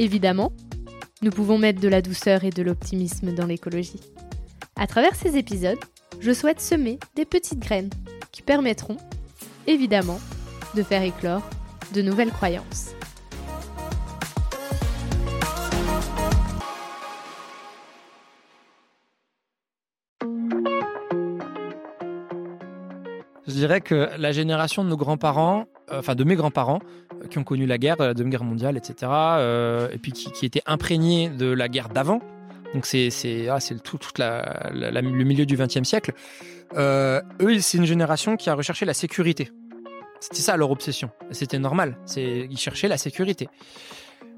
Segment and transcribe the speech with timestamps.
[0.00, 0.50] Évidemment,
[1.20, 4.00] nous pouvons mettre de la douceur et de l'optimisme dans l'écologie.
[4.74, 5.78] À travers ces épisodes,
[6.20, 7.90] je souhaite semer des petites graines
[8.32, 8.96] qui permettront,
[9.66, 10.18] évidemment,
[10.74, 11.42] de faire éclore
[11.92, 12.94] de nouvelles croyances.
[23.46, 26.78] Je dirais que la génération de nos grands-parents, euh, enfin de mes grands-parents,
[27.28, 30.62] qui ont connu la guerre, la Deuxième Guerre mondiale, etc., euh, et puis qui, étaient
[30.66, 32.20] imprégnés de la guerre d'avant,
[32.74, 33.10] donc c'est
[33.48, 36.12] ah, tout, le milieu du XXe siècle,
[36.76, 39.50] eux, c'est une génération qui a recherché la sécurité.
[40.20, 41.10] C'était ça leur obsession.
[41.30, 41.96] C'était normal.
[42.16, 43.48] Ils cherchaient la sécurité.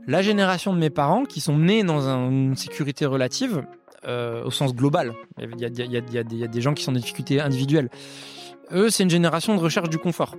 [0.06, 3.64] La génération de mes parents, qui sont nés dans une sécurité relative,
[4.06, 7.91] au sens global, il y, a, des gens qui sont en difficultés individuelles.
[8.72, 10.36] Eux, c'est une génération de recherche du confort.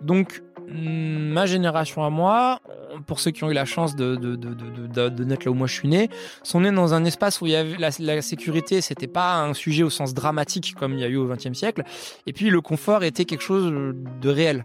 [0.00, 2.60] Donc, ma génération à moi,
[3.06, 5.66] pour ceux qui ont eu la chance de, de, de, de, naître là où moi
[5.66, 6.08] je suis né,
[6.42, 9.54] sont nés dans un espace où il y avait la, la sécurité, c'était pas un
[9.54, 11.82] sujet au sens dramatique comme il y a eu au XXe siècle,
[12.26, 14.64] et puis le confort était quelque chose de réel.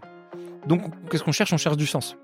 [0.66, 1.52] Donc, qu'est-ce qu'on cherche?
[1.52, 2.16] On cherche du sens.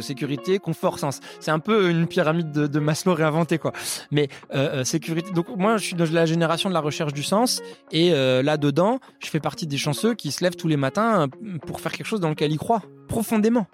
[0.00, 1.20] Sécurité, confort, sens.
[1.40, 3.72] C'est un peu une pyramide de, Maslow réinventée, quoi.
[4.10, 5.30] Mais euh, euh, sécurité.
[5.32, 8.56] Donc moi, je suis dans la génération de la recherche du sens, et euh, là
[8.56, 11.28] dedans, je fais partie des chanceux qui se lèvent tous les matins
[11.66, 13.66] pour faire quelque chose dans lequel ils croient profondément.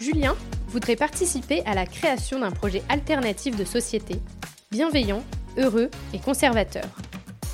[0.00, 0.34] Julien
[0.68, 4.16] voudrait participer à la création d'un projet alternatif de société,
[4.70, 5.22] bienveillant,
[5.58, 6.84] heureux et conservateur.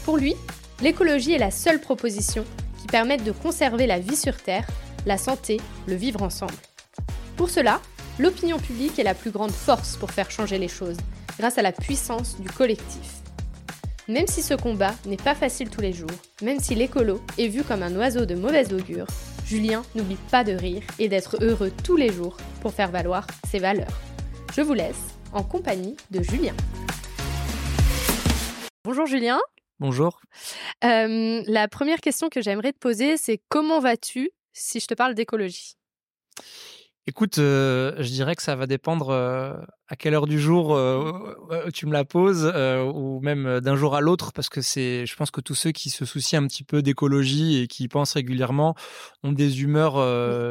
[0.05, 0.35] Pour lui,
[0.83, 2.45] L'écologie est la seule proposition
[2.87, 4.65] qui permette de conserver la vie sur Terre,
[5.07, 6.55] la santé, le vivre ensemble.
[7.37, 7.81] Pour cela,
[8.21, 10.97] l'opinion publique est la plus grande force pour faire changer les choses,
[11.37, 13.23] grâce à la puissance du collectif.
[14.07, 16.11] Même si ce combat n'est pas facile tous les jours,
[16.43, 19.09] même si l'écolo est vu comme un oiseau de mauvaise augure,
[19.45, 23.59] Julien n'oublie pas de rire et d'être heureux tous les jours pour faire valoir ses
[23.59, 23.99] valeurs.
[24.55, 26.55] Je vous laisse en compagnie de Julien.
[28.85, 29.41] Bonjour Julien.
[29.79, 30.21] Bonjour.
[30.83, 35.75] la première question que j'aimerais te poser, c'est comment vas-tu si je te parle d'écologie?
[37.07, 40.79] Écoute, je dirais que ça va dépendre à quelle heure du jour
[41.73, 42.53] tu me la poses
[42.95, 45.91] ou même d'un jour à l'autre parce que c'est je pense que tous ceux qui
[45.91, 48.75] se soucient un petit peu d'écologie et qui y pensent régulièrement
[49.23, 49.97] ont des humeurs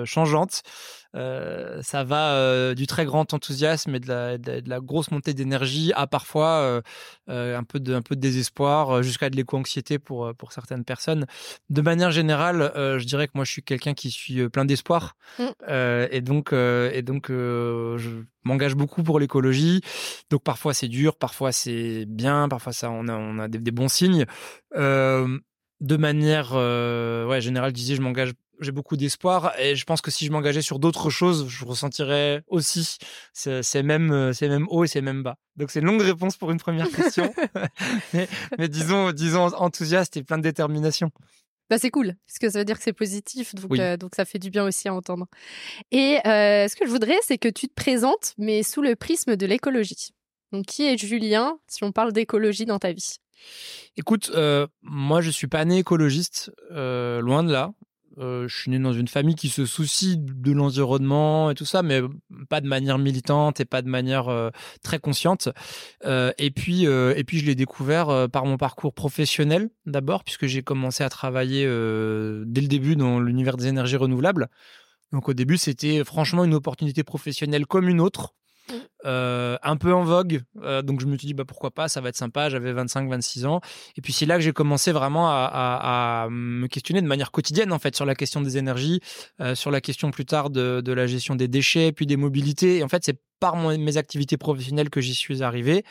[0.05, 0.63] changeantes.
[1.15, 5.33] Euh, ça va euh, du très grand enthousiasme et de la, de, la grosse montée
[5.33, 6.81] d'énergie à parfois
[7.29, 11.25] euh, un, peu de, un peu de désespoir jusqu'à de l'éco-anxiété pour, pour certaines personnes.
[11.69, 15.43] De manière générale, je dirais que moi je suis quelqu'un qui suis plein d'espoir mmh.
[16.11, 19.81] et donc, et donc je m'engage beaucoup pour l'écologie.
[20.29, 23.71] Donc parfois c'est dur, parfois c'est bien, parfois ça on a, on a des, des
[23.71, 24.25] bons signes.
[24.73, 30.11] de manière ouais, générale, je disais, je m'engage j'ai beaucoup d'espoir et je pense que
[30.11, 32.97] si je m'engageais sur d'autres choses, je ressentirais aussi
[33.33, 35.37] ces mêmes, euh, ces mêmes hauts et ces mêmes bas.
[35.55, 37.33] Donc c'est une longue réponse pour une première question,
[38.13, 41.11] mais, disons, disons enthousiaste et plein de détermination.
[41.69, 44.23] Bah c'est cool, parce que ça veut dire que c'est positif, donc, euh, donc ça
[44.25, 45.27] fait du bien aussi à entendre.
[45.91, 49.35] Et euh, ce que je voudrais, c'est que tu te présentes, mais sous le prisme
[49.35, 50.09] de l'écologie.
[50.51, 53.15] Donc qui est Julien si on parle d'écologie dans ta vie?
[53.97, 54.31] Écoute,
[54.81, 57.73] moi je suis pas né écologiste, loin de là.
[58.17, 61.83] Euh, je suis né dans une famille qui se soucie de l'environnement et tout ça,
[61.83, 62.01] mais
[62.49, 64.49] pas de manière militante et pas de manière euh,
[64.83, 65.49] très consciente.
[66.05, 70.63] Euh, et puis, et puis je l'ai découvert par mon parcours professionnel d'abord, puisque j'ai
[70.63, 74.47] commencé à travailler dès le début dans l'univers des énergies renouvelables.
[75.11, 78.33] Donc au début, c'était franchement une opportunité professionnelle comme une autre.
[79.05, 80.41] Euh, un peu en vogue.
[80.63, 82.49] Euh, donc je me suis dit, bah, pourquoi pas, ça va être sympa.
[82.49, 83.61] J'avais 25-26 ans.
[83.97, 87.79] Et puis c'est là que j'ai commencé vraiment à, me questionner de manière quotidienne, en
[87.79, 89.01] fait, sur la question des énergies,
[89.41, 92.77] euh, sur la question plus tard de, la gestion des déchets, puis des mobilités.
[92.77, 95.83] Et en fait, c'est par mes activités professionnelles que j'y suis arrivé.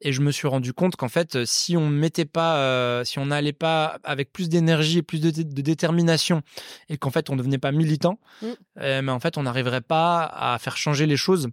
[0.00, 3.52] Et je me suis rendu compte qu'en fait, si on mettait pas, si on n'allait
[3.52, 6.42] pas avec plus d'énergie et plus de, détermination,
[6.88, 8.46] et qu'en fait on ne devenait pas militant, mmh.
[8.76, 11.48] mais en fait on n'arriverait pas à faire changer les choses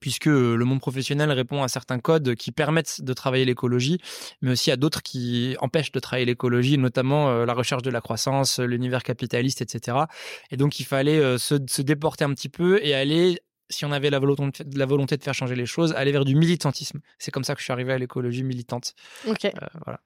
[0.00, 3.98] puisque le monde professionnel répond à certains codes qui permettent de travailler l'écologie,
[4.42, 8.00] mais aussi à d'autres qui empêchent de travailler l'écologie, notamment euh, la recherche de la
[8.00, 9.98] croissance, l'univers capitaliste, etc.
[10.50, 13.40] Et donc il fallait euh, se, déporter un petit peu et aller
[13.70, 16.34] si on avait la volonté, la volonté de faire changer les choses, aller vers du
[16.34, 17.00] militantisme.
[17.18, 18.94] C'est comme ça que je suis arrivé à l'écologie militante.
[19.26, 19.44] Ok.
[19.44, 19.50] Euh,
[19.84, 20.00] voilà.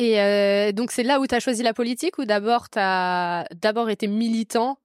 [0.00, 3.90] Et donc c'est là où tu as choisi la politique ou d'abord tu as d'abord
[3.90, 4.78] été militant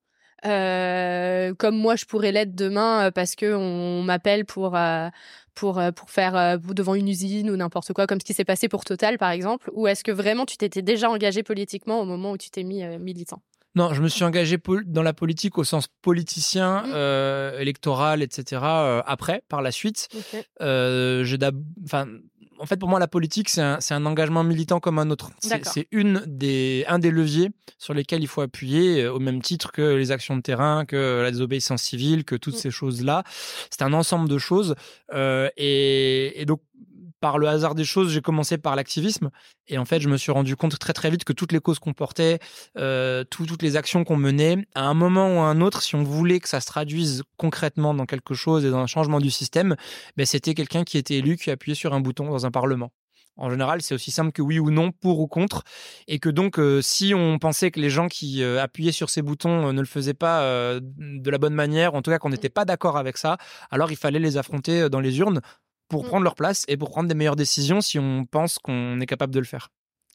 [0.46, 5.10] euh, comme moi je pourrais l'être demain euh, parce que on m'appelle pour euh,
[5.56, 8.86] pour pour faire devant une usine ou n'importe quoi comme ce qui s'est passé pour
[8.86, 12.38] Total par exemple ou est-ce que vraiment tu t'étais déjà engagé politiquement au moment où
[12.38, 13.42] tu t'es mis militant?
[13.76, 17.60] Non, je me suis engagé dans la politique au sens politicien, mmh.
[17.60, 18.62] électoral, etc.
[19.06, 20.10] après, par la suite.
[20.14, 20.44] Okay.
[21.24, 21.38] j'ai
[21.84, 22.08] enfin,
[22.64, 25.32] en fait, pour moi, la politique, c'est un, engagement militant comme un autre.
[25.64, 29.74] C'est une des, un des leviers sur lesquels il faut appuyer, euh, au même titre
[29.74, 32.60] que les actions de terrain, que la désobéissance civile, que toutes mm.
[32.60, 33.24] ces choses-là.
[33.70, 34.76] C'est un ensemble de choses.
[35.14, 36.62] Euh, et, donc,
[37.24, 39.30] par le hasard des choses, j'ai commencé par l'activisme.
[39.70, 41.80] Et en fait, je me suis rendu compte très très vite que toutes les causes
[41.80, 42.40] qu'on portait,
[42.78, 46.04] euh, toutes les actions qu'on menait, à un moment ou à un autre, si on
[46.04, 49.78] voulait que ça se traduise concrètement dans quelque chose et dans un changement du système,
[50.18, 52.92] ben, c'était quelqu'un qui était élu, qui appuyait sur un bouton dans un parlement.
[53.38, 55.64] En général, c'est aussi simple que oui ou non, pour ou contre,
[56.10, 59.22] et que donc euh, si on pensait que les gens qui euh, appuyaient sur ces
[59.22, 60.42] boutons ne le faisaient pas
[60.82, 63.38] de la bonne manière, en tout cas qu'on n'était pas d'accord avec ça,
[63.72, 65.40] alors il fallait les affronter dans les urnes
[65.94, 66.08] pour mmh.
[66.08, 69.32] prendre leur place et pour prendre des meilleures décisions si on pense qu'on est capable
[69.32, 69.70] de le faire.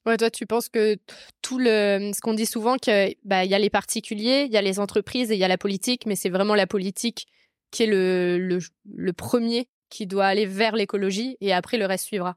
[0.06, 0.96] Ouais, toi, tu penses que
[1.40, 4.62] tout le, ce qu'on dit souvent, qu'il bah, y a les particuliers, il y a
[4.62, 7.26] les entreprises et il y a la politique, mais c'est vraiment la politique
[7.70, 8.58] qui est le, le,
[8.92, 12.36] le premier qui doit aller vers l'écologie et après le reste suivra.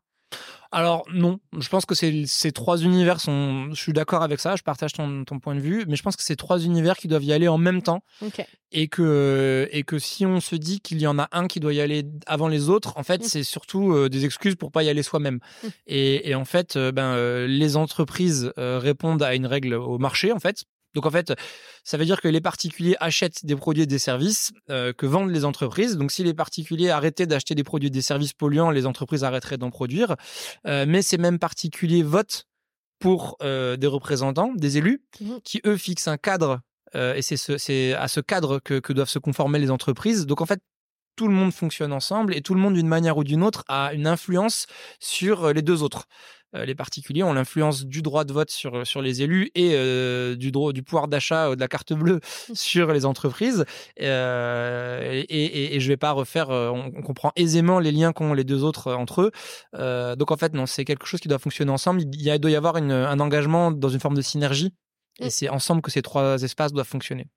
[0.73, 3.69] Alors non, je pense que ces trois univers sont.
[3.71, 6.23] Je suis d'accord avec ça, je partage ton, point de vue, mais je pense que
[6.23, 8.03] c'est trois univers qui doivent y aller en même temps,
[8.71, 11.73] et que et que si on se dit qu'il y en a un qui doit
[11.73, 13.25] y aller avant les autres, en fait, mm.
[13.25, 15.39] c'est surtout euh, des excuses pour pas y aller soi-même.
[15.63, 15.67] Mm.
[15.87, 20.39] Et, en fait, euh, ben euh, les entreprises répondent à une règle au marché, en
[20.39, 21.33] fait, donc en fait,
[21.83, 25.31] ça veut dire que les particuliers achètent des produits et des services euh, que vendent
[25.31, 25.97] les entreprises.
[25.97, 29.57] Donc si les particuliers arrêtaient d'acheter des produits et des services polluants, les entreprises arrêteraient
[29.57, 30.15] d'en produire.
[30.67, 32.45] Euh, mais ces mêmes particuliers votent
[32.99, 36.61] pour euh, des représentants, des élus, mmh qui eux fixent un cadre.
[36.93, 40.25] et c'est à ce cadre que, que doivent se conformer les entreprises.
[40.25, 40.61] Donc en fait,
[41.15, 43.93] tout le monde fonctionne ensemble et tout le monde, d'une manière ou d'une autre, a
[43.93, 44.65] une influence
[44.99, 46.07] sur les deux autres.
[46.55, 49.71] Euh, les particuliers ont l'influence du droit de vote sur, euh, sur les élus et
[49.73, 52.19] euh, du, droit, du pouvoir d'achat de la carte bleue
[52.49, 52.53] mmh.
[52.53, 53.65] sur les entreprises.
[53.97, 58.63] et, et, et, je vais pas refaire, on, comprend aisément les liens qu'ont les deux
[58.63, 60.15] autres entre eux.
[60.15, 62.01] donc en fait, non, c'est quelque chose qui doit fonctionner ensemble.
[62.01, 64.73] Il, y doit y avoir un engagement dans une forme de synergie.
[65.19, 65.29] Et mmh.
[65.29, 67.27] c'est ensemble que ces trois espaces doivent fonctionner.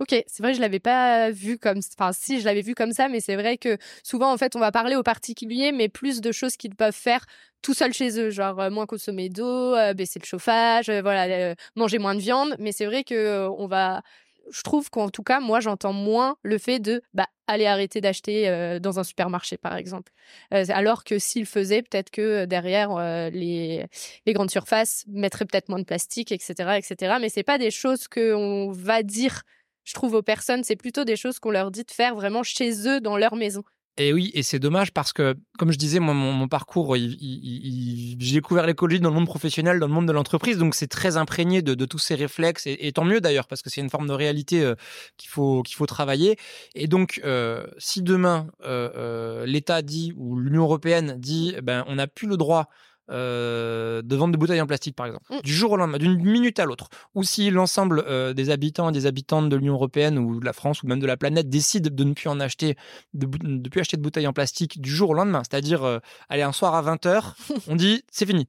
[0.00, 3.08] Ok, c'est vrai, je l'avais pas vu comme, enfin si, je l'avais vu comme ça,
[3.08, 6.32] mais c'est vrai que souvent en fait, on va parler aux particuliers, mais plus de
[6.32, 7.24] choses qu'ils peuvent faire
[7.62, 11.54] tout seuls chez eux, genre euh, moins consommer d'eau, euh, baisser le chauffage, euh, voilà,
[11.76, 12.56] manger moins de viande.
[12.58, 14.02] Mais c'est vrai que on va,
[14.50, 18.78] je trouve qu'en tout cas, moi, j'entends moins le fait de bah, aller arrêter d'acheter
[18.80, 20.12] dans un supermarché, par exemple.
[20.50, 22.96] alors que s'ils faisaient, peut-être que derrière,
[23.30, 23.86] les,
[24.26, 27.18] les grandes surfaces mettraient peut-être moins de plastique, etc., etc.
[27.20, 29.42] Mais c'est pas des choses qu'on va dire
[29.84, 30.64] je trouve, aux personnes.
[30.64, 33.62] C'est plutôt des choses qu'on leur dit de faire vraiment chez eux, dans leur maison.
[33.98, 38.66] Et oui, et c'est dommage parce que, comme je disais, moi, mon, parcours, j'ai découvert
[38.66, 41.84] l'écologie dans le monde professionnel, dans le monde de l'entreprise, donc c'est très imprégné de,
[41.84, 44.74] tous ces réflexes, et, tant mieux d'ailleurs, parce que c'est une forme de réalité euh,
[45.18, 46.38] qu'il faut, qu'il faut travailler.
[46.74, 52.06] Et donc, euh, si demain, euh, l'État dit, ou l'Union européenne dit, ben, on n'a
[52.06, 52.70] plus le droit
[53.10, 55.40] euh, de vendre des bouteilles en plastique, par exemple, mm.
[55.42, 58.92] du jour au lendemain, d'une minute à l'autre, ou si l'ensemble euh, des habitants et
[58.92, 61.90] des habitantes de l'Union européenne ou de la France ou même de la planète décident
[61.92, 62.76] de ne plus en acheter,
[63.12, 66.42] de ne plus acheter de bouteilles en plastique du jour au lendemain, c'est-à-dire, euh, aller
[66.42, 67.34] un soir à 20h,
[67.68, 68.48] on dit c'est fini.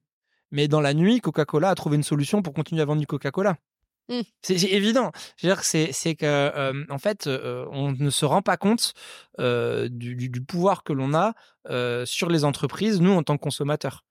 [0.51, 3.57] Mais dans la nuit, Coca-Cola a trouvé une solution pour continuer à vendre du Coca-Cola.
[4.07, 4.19] Mm.
[4.43, 5.11] C'est évident.
[5.35, 8.93] C'est que en fait, on ne se rend pas compte
[9.39, 11.33] du, du, pouvoir que l'on a
[12.05, 14.03] sur les entreprises, nous en tant que consommateurs.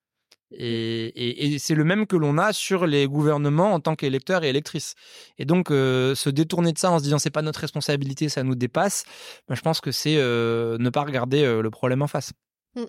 [0.54, 4.94] Et, c'est le même que l'on a sur les gouvernements en tant qu'électeurs et électrices.
[5.38, 8.42] Et donc, euh, se détourner de ça en se disant c'est pas notre responsabilité, ça
[8.42, 9.04] nous dépasse,
[9.49, 12.32] ben, je pense que c'est euh, ne pas regarder euh, le problème en face.
[12.75, 12.85] Mmh.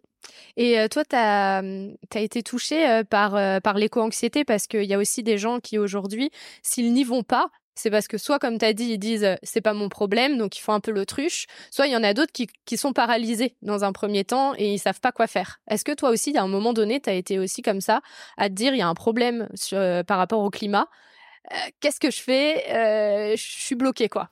[0.56, 5.24] Et toi, tu as, mmh, été touché par, par l'éco-anxiété parce qu'il y a aussi
[5.24, 6.30] des gens qui aujourd'hui,
[6.62, 9.62] s'ils n'y vont pas, c'est parce que soit, comme tu as dit, ils disent c'est
[9.62, 12.32] pas mon problème, donc ils font un peu l'autruche, soit il y en a d'autres
[12.32, 15.60] qui, qui, sont paralysés dans un premier temps et ils savent pas quoi faire.
[15.70, 18.02] Est-ce que toi aussi, à un moment donné, tu as été aussi comme ça,
[18.38, 19.50] à te dire il y a un problème
[20.08, 20.88] par rapport au climat
[21.82, 22.64] Qu'est-ce que je fais
[23.36, 24.30] Je suis bloqué, quoi?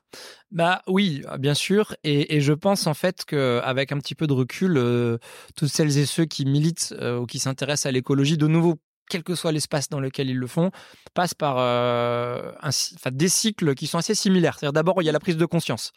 [0.51, 4.33] Bah oui, bien sûr, et, et je pense en fait qu'avec un petit peu de
[4.33, 5.17] recul, euh,
[5.55, 8.75] toutes celles et ceux qui militent euh, ou qui s'intéressent à l'écologie, de nouveau,
[9.12, 10.72] quel que soit l'espace dans lequel ils le font,
[11.13, 14.58] passent par euh, un, enfin, des cycles qui sont assez similaires.
[14.58, 15.91] C'est-à-dire d'abord il y a la prise de conscience.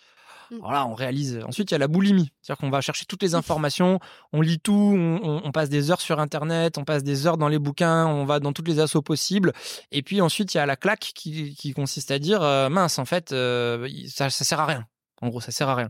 [0.51, 0.57] Mm.
[0.61, 1.41] Voilà, on réalise.
[1.49, 2.31] Ensuite, il y a la boulimie.
[2.43, 3.99] C'est-à-dire qu'on va chercher toutes les informations,
[4.35, 7.39] on lit tout, on, on- on passe des heures sur Internet, on passe des heures
[7.39, 9.53] dans les bouquins, on va dans toutes les assos possibles.
[9.91, 12.99] Et puis ensuite, il y a la claque qui, qui consiste à dire euh, mince,
[12.99, 14.85] en fait, euh, ça, ça sert à rien.
[15.25, 15.89] En gros, ça sert à rien.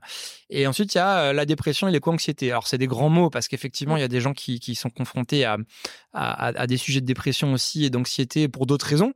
[0.48, 2.52] Et ensuite, il y a euh, la dépression et l'éco-anxiété.
[2.52, 4.90] Alors, c'est des grands mots parce qu'effectivement, il y a des gens qui, qui sont
[4.90, 5.56] confrontés à,
[6.12, 9.12] à, des sujets de dépression aussi et d'anxiété pour d'autres raisons.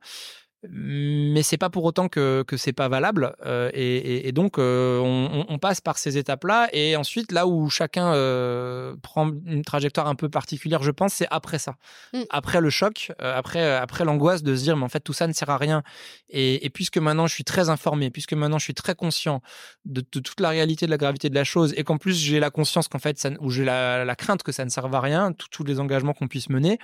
[0.68, 3.36] Mais c'est pas pour autant que, que c'est pas valable.
[3.46, 6.68] Euh, et, donc, euh, on, passe par ces étapes-là.
[6.72, 11.28] Et ensuite, là où chacun euh, prend une trajectoire un peu particulière, je pense, c'est
[11.30, 11.76] après ça.
[12.12, 12.22] Mm.
[12.30, 15.32] Après le choc, après, après l'angoisse de se dire, mais en fait, tout ça ne
[15.32, 15.84] sert à rien.
[16.28, 19.42] Et, et puisque maintenant, je suis très informé, puisque maintenant, je suis très conscient
[19.84, 22.40] de, de toute la réalité, de la gravité de la chose, et qu'en plus, j'ai
[22.40, 25.00] la conscience qu'en fait, ça, ou j'ai la, la crainte que ça ne serve à
[25.00, 26.78] rien, tous- les engagements qu'on puisse mener,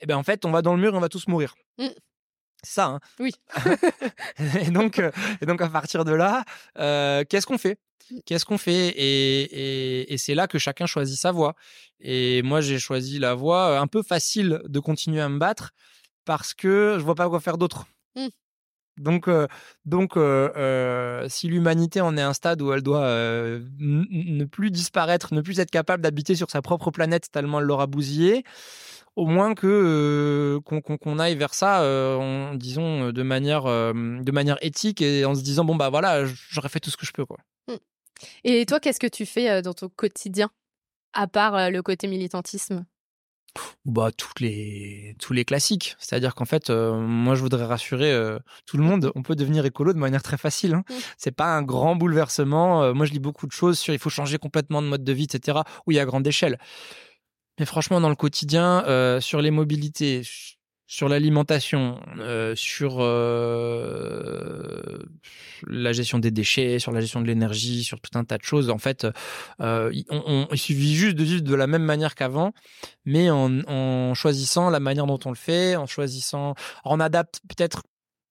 [0.00, 1.54] et ben en fait, on va dans le mur et on va tous mourir.
[1.78, 1.86] Mm.
[2.62, 3.32] Ça, hein Oui.
[4.60, 5.10] et, donc, euh,
[5.40, 6.44] et donc, à partir de là,
[6.78, 7.78] euh, qu'est-ce qu'on fait?
[8.24, 8.88] Qu'est-ce qu'on fait?
[8.88, 11.54] Et, et, et c'est là que chacun choisit sa voie.
[12.00, 15.72] Et moi, j'ai choisi la voie euh, un peu facile de continuer à me battre
[16.24, 17.86] parce que je vois pas quoi faire d'autre.
[18.16, 18.28] Mm.
[18.98, 19.46] Donc, euh,
[19.84, 24.70] donc euh, euh, si l'humanité en est à un stade où elle doit ne plus
[24.70, 28.44] disparaître, ne plus être capable d'habiter sur sa propre planète tellement elle l'aura bousillée,
[29.18, 34.30] au moins que euh, qu'on aille vers ça, euh, en, disons de manière euh, de
[34.30, 37.12] manière éthique et en se disant bon bah voilà, j'aurais fait tout ce que je
[37.12, 37.38] peux quoi.
[38.44, 40.50] Et toi, qu'est-ce que tu fais dans ton quotidien,
[41.12, 42.84] à part le côté militantisme?
[43.84, 48.38] Bah toutes les tous les classiques, c'est-à-dire qu'en fait euh, moi je voudrais rassurer euh,
[48.66, 50.74] tout le monde, on peut devenir écolo de manière très facile.
[50.74, 50.84] Hein.
[50.88, 50.94] Mm.
[51.16, 52.82] C'est pas un grand bouleversement.
[52.82, 55.12] Euh, moi je lis beaucoup de choses sur il faut changer complètement de mode de
[55.12, 55.60] vie, etc.
[55.86, 56.58] Oui à grande échelle.
[57.58, 60.22] Mais franchement dans le quotidien, euh, sur les mobilités,
[60.86, 64.98] sur l'alimentation, euh, sur euh,
[65.66, 68.70] la gestion des déchets, sur la gestion de l'énergie, sur tout un tas de choses.
[68.70, 69.06] En fait,
[69.60, 72.52] euh, on- on- il suffit juste de vivre de la même manière qu'avant,
[73.04, 77.82] mais en, en choisissant la manière dont on le fait, en choisissant, on adapte peut-être.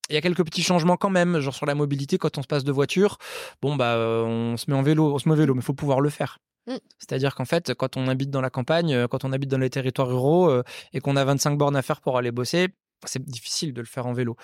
[0.10, 2.48] Il y a quelques petits changements quand même, genre sur la mobilité, quand on se
[2.48, 3.18] passe de voiture,
[3.62, 6.00] bon bah on se met en vélo, on se met en vélo, mais faut pouvoir
[6.02, 6.40] le faire.
[6.68, 6.78] Mm.
[7.00, 9.70] C'est-à-dire qu'en fait, quand on habite dans la campagne, euh, quand on habite dans les
[9.70, 12.70] territoires ruraux euh, et qu'on a 25 bornes à faire pour aller bosser,
[13.06, 14.36] c'est difficile de le faire en vélo.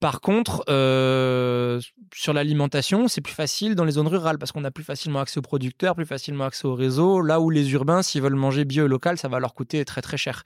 [0.00, 1.78] Par contre, euh,
[2.14, 5.38] sur l'alimentation, c'est plus facile dans les zones rurales parce qu'on a plus facilement accès
[5.38, 7.20] aux producteurs, plus facilement accès au réseau.
[7.20, 10.00] Là où les urbains, s'ils veulent manger bio et local, ça va leur coûter très
[10.00, 10.44] très cher.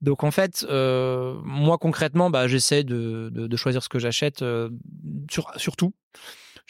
[0.00, 4.42] Donc en fait, euh, moi concrètement, bah, j'essaie de, de, de choisir ce que j'achète
[4.42, 4.70] euh,
[5.30, 5.92] sur, sur tout.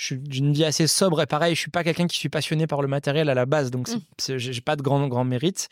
[0.01, 2.31] Je suis- J'ai une vie assez sobre et pareil, je suis pas quelqu'un qui suis
[2.31, 4.03] passionné par le matériel à la base, donc c'est- Mm.
[4.17, 5.69] c'est- j'ai pas de grand grand mérite.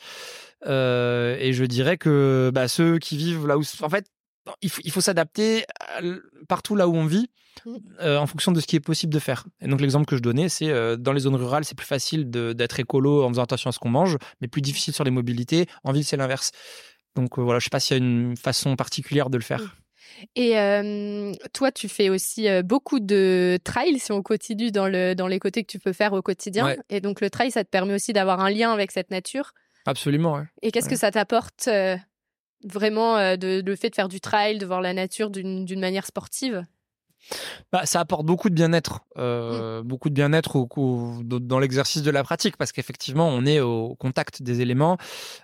[0.66, 4.06] Euh, et je dirais que bah, ceux qui vivent là où, en fait,
[4.60, 5.64] il faut, s'adapter
[6.46, 7.30] partout là où on vit
[7.64, 7.76] Mm.
[8.00, 9.46] euh, en fonction de ce qui est possible de faire.
[9.62, 12.30] Et donc l'exemple que je donnais, c'est euh, dans les zones rurales, c'est plus facile
[12.30, 15.66] d'être écolo en faisant attention à ce qu'on mange, mais plus difficile sur les mobilités.
[15.84, 16.50] En ville, c'est l'inverse.
[17.16, 19.76] Donc voilà, je sais pas s'il y a une façon particulière de le faire.
[20.36, 25.14] Et euh, toi, tu fais aussi euh, beaucoup de trail si on continue dans, le,
[25.14, 26.66] dans les côtés que tu peux faire au quotidien.
[26.66, 26.78] Ouais.
[26.90, 29.52] Et donc, le trail, ça te permet aussi d'avoir un lien avec cette nature.
[29.86, 30.34] Absolument.
[30.34, 30.44] ouais.
[30.62, 30.92] Et qu'est-ce Ouais.
[30.92, 31.96] que ça t'apporte euh,
[32.64, 36.64] vraiment de, le fait de faire du trail, de voir la nature d'une manière sportive?
[37.72, 42.10] Bah, ça apporte beaucoup de bien-être, euh, beaucoup de bien-être au, au- dans l'exercice de
[42.10, 44.96] la pratique, parce qu'effectivement, on est au contact des éléments,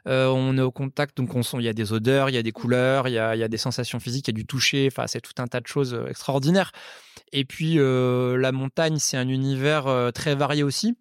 [0.09, 2.38] euh, on est au contact, donc on sent, il y a des odeurs, il y
[2.38, 4.38] a des couleurs, il y a, il y a des sensations physiques, il y a
[4.38, 6.73] du toucher, enfin, c'est tout un tas de choses euh, extraordinaires.
[7.33, 10.97] Et puis, euh, la montagne, c'est un univers très varié aussi.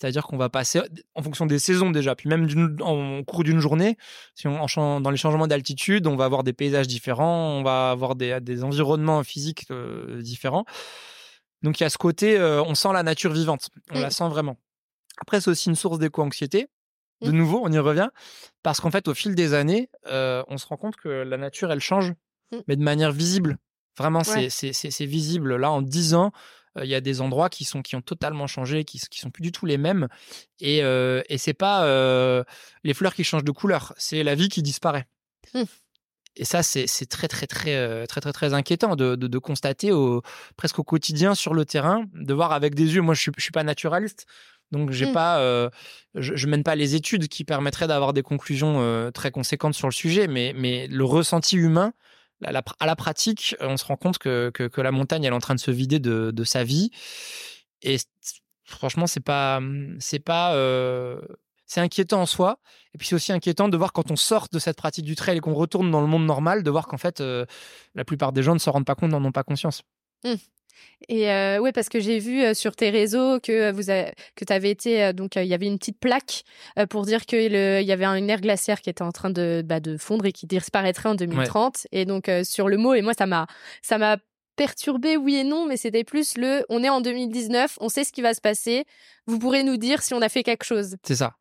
[0.00, 0.80] C'est-à-dire qu'on va passer
[1.14, 2.46] en fonction des saisons déjà, puis même
[2.80, 3.96] en cours d'une journée,
[4.34, 7.90] si on, en dans les changements d'altitude, on va avoir des paysages différents, on va
[7.90, 10.64] avoir des, des environnements physiques euh, différents.
[11.62, 14.28] Donc il y a ce côté, euh, on sent la nature vivante, on la sent
[14.28, 14.56] vraiment.
[15.20, 16.68] Après, c'est aussi une source d'éco-anxiété.
[17.20, 17.36] De Mm.
[17.36, 18.08] nouveau, on y revient,
[18.62, 21.72] parce qu'en fait, au fil des années, euh, on se rend compte que la nature,
[21.72, 22.12] elle change,
[22.52, 22.56] Mm.
[22.68, 23.58] mais de manière visible.
[23.98, 25.06] Vraiment, c'est- Ouais.
[25.06, 25.56] visible.
[25.56, 26.30] Là, en 10 ans,
[26.84, 29.42] il y a des endroits qui, sont, qui ont totalement changé, qui, qui sont plus
[29.42, 30.08] du tout les mêmes.
[30.60, 32.44] Et, euh, et c'est pas euh,
[32.84, 35.06] les fleurs qui changent de couleur, c'est la vie qui disparaît.
[35.54, 35.62] Mm.
[36.36, 39.90] Et ça, c'est très, très, très, euh, très, très, très inquiétant de, de, de constater
[39.90, 40.22] au,
[40.56, 43.02] presque au quotidien sur le terrain, de voir avec des yeux.
[43.02, 44.26] Moi, je suis, je suis pas naturaliste,
[44.70, 45.12] donc j'ai Mm.
[45.12, 45.68] pas, euh,
[46.14, 49.88] je, je mène pas les études qui permettraient d'avoir des conclusions euh, très conséquentes sur
[49.88, 51.92] le sujet, mais, mais le ressenti humain,
[52.44, 55.54] à la pratique, on se rend compte que, que, la montagne, elle est en train
[55.54, 56.90] de se vider de, de sa vie.
[57.82, 57.96] Et
[58.64, 59.60] franchement, c'est pas,
[59.98, 60.52] c'est pas,
[61.66, 62.60] c'est inquiétant en soi.
[62.94, 65.38] Et puis c'est aussi inquiétant de voir quand on sort de cette pratique du trail
[65.38, 68.54] et qu'on retourne dans le monde normal, de voir qu'en fait, la plupart des gens
[68.54, 69.82] ne s'en rendent pas compte, n'en ont pas conscience.
[70.24, 70.34] Mmh.
[71.08, 73.82] Et euh, ouais, parce que j'ai vu euh, sur tes réseaux que vous
[74.34, 76.42] que tu avais été euh, donc il y avait une petite plaque
[76.90, 79.96] pour dire qu'il y avait une aire glaciaire qui était en train de, bah, de
[79.96, 81.86] fondre et qui disparaîtrait en 2030.
[81.92, 83.46] Et donc sur le mot et moi ça m'a
[83.82, 84.18] ça m'a
[84.56, 88.12] perturbé oui et non, mais c'était plus le on est en 2019, on sait ce
[88.12, 88.84] qui va se passer.
[89.26, 90.96] Vous pourrez nous dire si on a fait quelque chose.
[91.04, 91.36] C'est ça.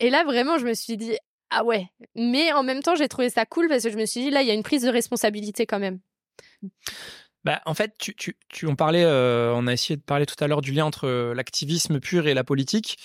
[0.00, 1.16] Et là vraiment je me suis dit
[1.50, 4.22] ah ouais, mais en même temps j'ai trouvé ça cool parce que je me suis
[4.22, 6.00] dit là il y a une prise de responsabilité quand même.
[7.44, 10.42] Bah, en fait, tu, tu, tu on parlait, euh, on a essayé de parler tout
[10.42, 12.98] à l'heure du lien entre euh, l'activisme pur et la politique.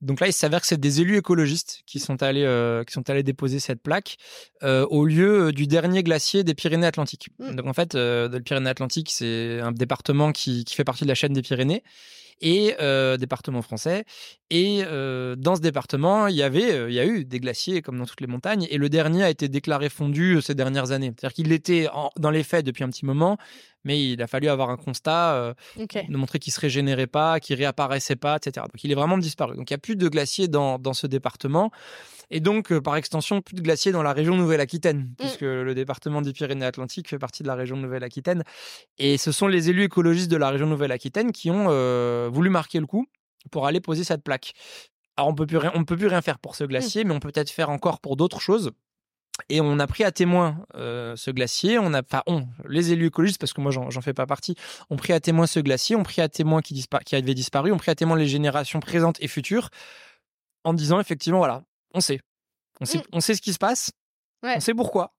[0.00, 3.10] Donc là, il s'avère que c'est des élus écologistes qui sont allés, euh, qui sont
[3.10, 4.16] allés déposer cette plaque
[4.62, 7.28] au lieu du dernier glacier des Pyrénées-Atlantiques.
[7.38, 7.56] Mmh.
[7.56, 11.32] Donc en fait, le Pyrénées-Atlantiques, c'est un département qui, qui fait partie de la chaîne
[11.32, 11.82] des Pyrénées
[12.40, 14.04] et euh, département français.
[14.50, 17.98] Et euh, dans ce département, il y avait, il y a eu des glaciers comme
[17.98, 18.66] dans toutes les montagnes.
[18.70, 21.12] Et le dernier a été déclaré fondu ces dernières années.
[21.16, 23.36] C'est-à-dire qu'il était dans les faits depuis un petit moment,
[23.84, 28.16] mais il a fallu avoir un constat de montrer qu'il se régénérait pas, qu'il réapparaissait
[28.16, 28.66] pas, etc.
[28.72, 29.56] Donc il est vraiment disparu.
[29.56, 31.70] Donc il n'y a plus de glaciers dans, dans ce département.
[32.30, 35.14] Et donc, par extension, plus de glaciers dans la région Nouvelle-Aquitaine, mmh.
[35.18, 38.44] puisque le département des Pyrénées-Atlantiques fait partie de la région Nouvelle-Aquitaine.
[38.98, 41.68] Et ce sont les élus écologistes de la région Nouvelle-Aquitaine qui ont
[42.30, 43.06] voulu marquer le coup
[43.50, 44.52] pour aller poser cette plaque.
[45.16, 46.68] Alors on peut plus on peut plus rien faire pour ce mmh.
[46.68, 48.72] glacier, mais on peut peut-être faire encore pour d'autres choses.
[49.48, 51.78] Et on a pris à témoin euh, ce glacier.
[51.78, 54.54] On a, enfin, on, les élus écologistes, parce que moi j'en fais pas partie,
[54.90, 57.78] ont pris à témoin ce glacier, ont pris à témoin qui, qui avait disparu, ont
[57.78, 59.70] pris à témoin les générations présentes et futures,
[60.64, 61.62] en disant effectivement, voilà,
[61.94, 62.20] on sait,
[62.80, 63.02] on sait, mmh.
[63.12, 63.90] on sait ce qui se passe,
[64.42, 65.14] on sait pourquoi,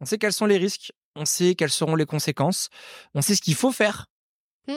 [0.00, 2.68] on sait quels sont les risques, on sait quelles seront les conséquences,
[3.14, 4.06] on sait ce qu'il faut faire.
[4.66, 4.74] Mmh.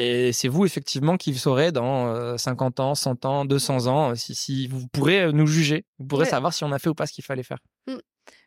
[0.00, 4.68] Et c'est vous, effectivement, qui saurez dans 50 ans, 100 ans, 200 ans, si, si
[4.68, 5.86] vous pourrez nous juger.
[5.98, 7.58] Vous pourrez savoir si on a fait ou pas ce qu'il fallait faire.
[7.88, 7.96] Mmh.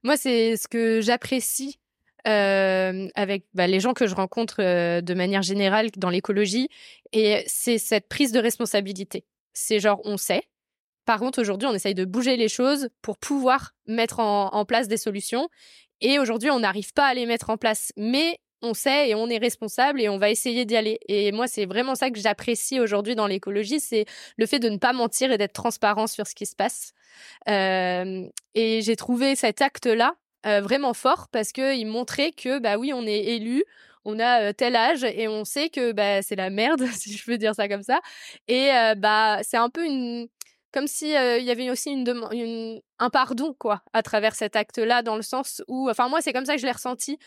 [0.04, 1.78] Moi, c'est ce que j'apprécie
[2.24, 4.62] avec bah, les gens que je rencontre
[5.02, 6.70] de manière générale dans l'écologie.
[7.12, 9.26] Et c'est cette prise de responsabilité.
[9.52, 10.44] C'est genre, on sait.
[11.06, 14.98] Par contre, aujourd'hui, on essaye de bouger les choses pour pouvoir mettre en, place des
[14.98, 15.50] solutions.
[16.00, 17.92] Et aujourd'hui, on n'arrive pas à les mettre en place.
[17.98, 21.00] Mais on sait et on est responsable et on va essayer d'y aller.
[21.08, 24.06] Et moi, c'est vraiment ça que j'apprécie aujourd'hui dans l'écologie, c'est
[24.38, 26.94] le fait de ne pas mentir et d'être transparent sur ce qui se passe.
[27.50, 32.78] Euh, et j'ai trouvé cet acte-là euh, vraiment fort parce que il montrait que bah
[32.78, 33.64] oui, on est élu,
[34.06, 37.26] on a euh, tel âge et on sait que bah c'est la merde si je
[37.26, 38.00] peux dire ça comme ça.
[38.48, 40.28] Et bah c'est un peu une
[40.72, 45.16] comme si il y avait aussi une, un pardon quoi à travers cet acte-là dans
[45.16, 47.18] le sens où enfin moi c'est comme ça que je l'ai ressenti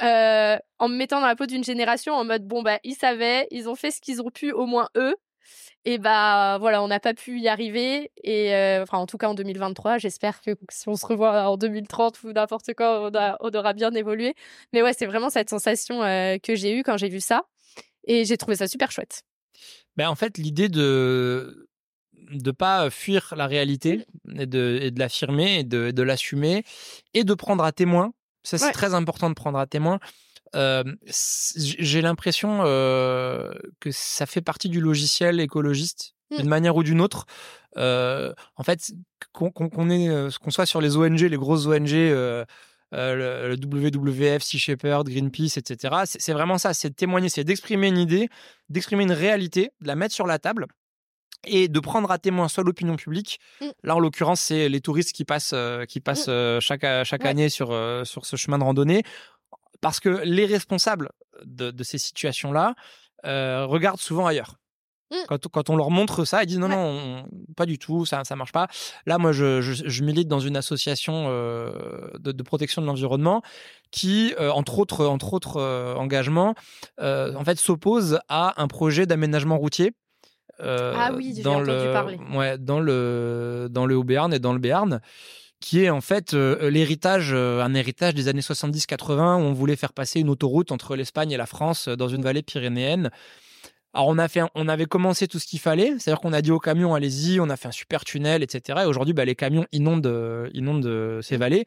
[0.00, 3.68] en me mettant dans la peau d'une génération en mode bon bah ils savaient ils
[3.68, 5.16] ont fait ce qu'ils ont pu au moins eux
[5.84, 9.34] et bah voilà on n'a pas pu y arriver et enfin en tout cas en
[9.34, 13.92] 2023 j'espère que si on se revoit en 2030 ou n'importe quoi on, aura bien
[13.92, 14.34] évolué.
[14.72, 16.00] Mais ouais c'est vraiment cette sensation
[16.42, 17.44] que j'ai eue quand j'ai vu ça
[18.06, 19.22] et j'ai trouvé ça super chouette.
[19.96, 21.67] Ben en fait l'idée de
[22.30, 26.64] de pas fuir la réalité et de, l'affirmer et de, de l'assumer
[27.14, 28.12] et de prendre à témoin.
[28.42, 29.98] Ça, c'est très important de prendre à témoin.
[30.54, 36.36] J'ai l'impression que ça fait partie du logiciel écologiste mmh.
[36.36, 37.26] d'une manière ou d'une autre.
[37.76, 38.92] en fait,
[39.32, 41.90] qu'on qu'on soit sur les ONG, les grosses ONG,
[42.92, 45.96] le, WWF, Sea Shepherd, Greenpeace, etc.
[46.04, 48.28] C'est vraiment ça, c'est de témoigner, c'est d'exprimer une idée,
[48.68, 50.66] d'exprimer une réalité, de la mettre sur la table
[51.46, 53.40] et de prendre à témoin soit l'opinion publique.
[53.60, 53.66] Mmh.
[53.84, 56.32] Là, en l'occurrence, c'est les touristes qui passent, euh, qui passent mmh.
[56.32, 59.02] euh, chaque, chaque année sur, euh, sur ce chemin de randonnée.
[59.80, 61.10] Parce que les responsables
[61.44, 62.74] de, de ces situations-là
[63.24, 64.56] regardent souvent ailleurs.
[65.10, 65.16] Mmh.
[65.28, 67.24] Quand, quand, on leur montre ça, ils disent non, non,
[67.56, 68.66] pas du tout, ça ne marche pas.
[69.06, 73.40] Là, moi, je, je, milite dans une association de, de, protection de l'environnement
[73.90, 75.62] qui, entre autres, entre autres
[75.96, 76.54] engagements,
[76.98, 79.94] en fait, s'oppose à un projet d'aménagement routier
[80.60, 82.18] euh, ah oui, dans le, parler.
[82.34, 85.00] Ouais, dans le dans le Haut-Béarn et dans le Béarn
[85.60, 89.76] qui est en fait euh, l'héritage, euh, un héritage des années 70-80 où on voulait
[89.76, 93.10] faire passer une autoroute entre l'Espagne et la France dans une vallée pyrénéenne.
[93.92, 96.52] Alors on a fait, on avait commencé tout ce qu'il fallait, c'est-à-dire qu'on a dit
[96.52, 98.80] aux camions allez-y, on a fait un super tunnel, etc.
[98.82, 101.64] Et aujourd'hui, bah, les camions inondent, inondent ces vallées,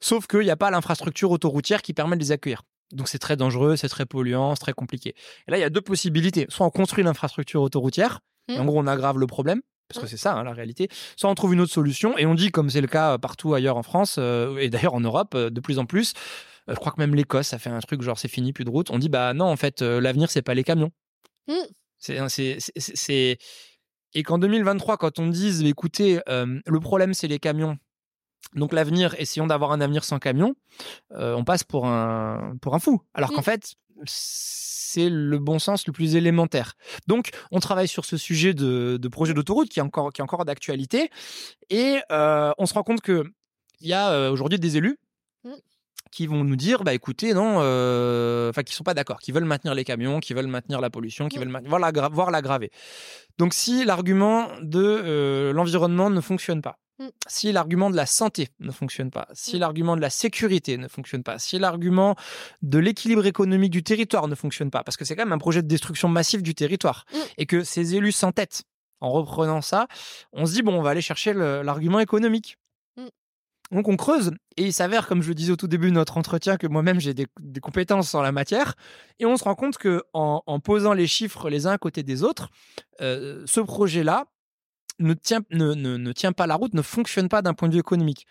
[0.00, 2.62] sauf qu'il n'y a pas l'infrastructure autoroutière qui permet de les accueillir.
[2.92, 5.14] Donc c'est très dangereux, c'est très polluant, c'est très compliqué.
[5.46, 6.46] Et là, il y a deux possibilités.
[6.48, 8.66] Soit on construit l'infrastructure autoroutière, et en mmh.
[8.66, 10.08] gros on aggrave le problème, parce que mmh.
[10.08, 10.88] c'est ça hein, la réalité.
[11.16, 13.54] Soit on trouve une autre solution, et on dit, comme c'est le cas euh, partout
[13.54, 16.14] ailleurs en France, euh, et d'ailleurs en Europe, euh, de plus en plus,
[16.66, 18.90] je crois que même l'Écosse a fait un truc genre c'est fini, plus de route.
[18.90, 20.90] On dit, bah non, en fait, l'avenir, c'est pas les camions.
[21.46, 21.54] Mmh.
[21.98, 23.38] C'est
[24.14, 27.78] et qu'en 2023, quand on dise, écoutez, le problème c'est les camions,
[28.54, 30.54] donc l'avenir, essayons d'avoir un avenir sans camions,
[31.10, 33.02] on passe pour un pour un fou.
[33.14, 33.44] Alors qu'en mmh.
[33.44, 33.74] fait,
[34.04, 36.74] c'est le bon sens le plus élémentaire.
[37.06, 40.44] Donc, on travaille sur ce sujet de, projet d'autoroute qui est encore, qui est encore
[40.44, 41.10] d'actualité.
[41.68, 43.24] Et on se rend compte qu'il
[43.80, 44.98] y a aujourd'hui des élus
[45.44, 45.52] mmh
[46.10, 49.44] qui vont nous dire bah écoutez non euh, enfin qui sont pas d'accord qui veulent
[49.44, 52.70] maintenir les camions qui veulent maintenir la pollution qui veulent voir la voir l'aggraver
[53.38, 56.87] donc si l'argument de euh, l'environnement ne fonctionne pas mmh.
[57.26, 59.60] Si l'argument de la santé ne fonctionne pas, si mmh.
[59.60, 62.16] l'argument de la sécurité ne fonctionne pas, si l'argument
[62.62, 65.62] de l'équilibre économique du territoire ne fonctionne pas, parce que c'est quand même un projet
[65.62, 67.16] de destruction massive du territoire, mmh.
[67.38, 68.62] et que ces élus s'entêtent
[69.00, 69.86] en reprenant ça,
[70.32, 72.58] on se dit, bon, on va aller chercher l'argument économique.
[73.70, 76.16] Donc on creuse et il s'avère, comme je le disais au tout début de notre
[76.16, 77.26] entretien, que moi-même j'ai des,
[77.60, 78.74] compétences en la matière
[79.18, 82.22] et on se rend compte que en, posant les chiffres les uns à côté des
[82.22, 82.48] autres,
[83.02, 84.26] euh, ce projet-là
[84.98, 87.80] ne tient, ne, ne, tient pas la route, ne fonctionne pas d'un point de vue
[87.80, 88.26] économique.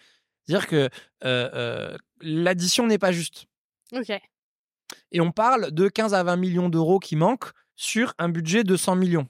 [0.46, 0.90] C'est-à-dire que euh,
[1.24, 3.46] euh, l'addition n'est pas juste.
[3.94, 4.12] Ok.
[5.12, 8.76] Et on parle de 15 à 20 millions d'euros qui manquent sur un budget de
[8.76, 9.28] 100 millions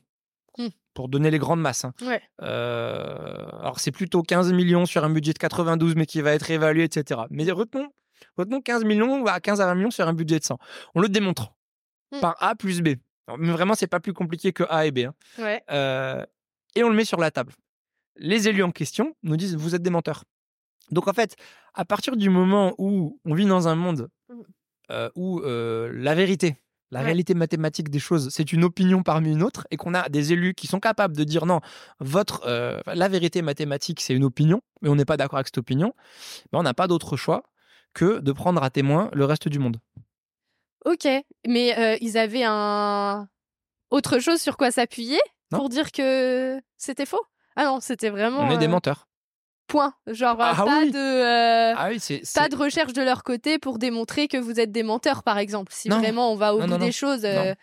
[0.98, 1.86] pour donner les grandes masses.
[1.86, 1.94] Hein.
[2.42, 6.50] Euh, alors c'est plutôt 15 millions sur un budget de 92, mais qui va être
[6.50, 7.22] évalué, etc.
[7.30, 7.94] Mais retenons,
[8.36, 10.58] retenons 15 millions à 15 à 20 millions sur un budget de 100.
[10.96, 11.54] On le démontre
[12.12, 12.20] mmh.
[12.20, 12.96] par A plus B.
[13.38, 15.02] mais vraiment, c'est pas plus compliqué que A et B.
[15.06, 15.14] Hein.
[15.70, 16.26] Euh,
[16.78, 17.54] et on le met sur la table.
[18.16, 20.24] Les élus en question nous disent vous êtes des menteurs.
[20.92, 21.36] Donc en fait,
[21.74, 24.34] à partir du moment où on vit dans un monde mmh.
[24.92, 26.58] euh, où la vérité
[26.92, 30.34] la réalité mathématique des choses, c'est une opinion parmi une autre, et qu'on a des
[30.34, 31.60] élus qui sont capables de dire non,
[32.00, 35.58] votre, euh, la vérité mathématique, c'est une opinion, mais on n'est pas d'accord avec cette
[35.58, 35.94] opinion,
[36.52, 37.44] ben, on n'a pas d'autre choix
[37.94, 39.78] que de prendre à témoin le reste du monde.
[40.86, 41.08] Ok,
[41.46, 43.28] mais euh, ils avaient un
[43.90, 45.20] autre chose sur quoi s'appuyer?
[45.50, 47.24] Pour dire que c'était faux?
[47.56, 48.42] Ah non, c'était vraiment.
[48.42, 49.08] On est des euh, menteurs.
[49.68, 49.94] Point.
[50.08, 51.90] Genre, ah pas, de, euh, ah
[52.36, 55.74] pas de recherche de leur côté pour démontrer que vous êtes des menteurs, par exemple.
[55.76, 57.26] Si vraiment on va au bout des choses.
[57.26, 57.54] Euh,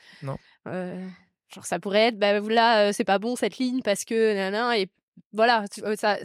[0.68, 1.06] euh,
[1.54, 4.74] genre, ça pourrait être, bah, là, c'est pas bon cette ligne parce que.
[4.76, 4.90] et
[5.32, 5.64] voilà,
[5.96, 6.18] ça,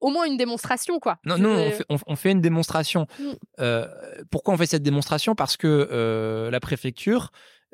[0.00, 1.18] au moins une démonstration, quoi.
[1.24, 3.06] Non, non, on fait, on, fait, une démonstration.
[3.18, 3.82] Mm.
[4.30, 5.34] pourquoi on fait cette démonstration?
[5.34, 7.30] Parce que la préfecture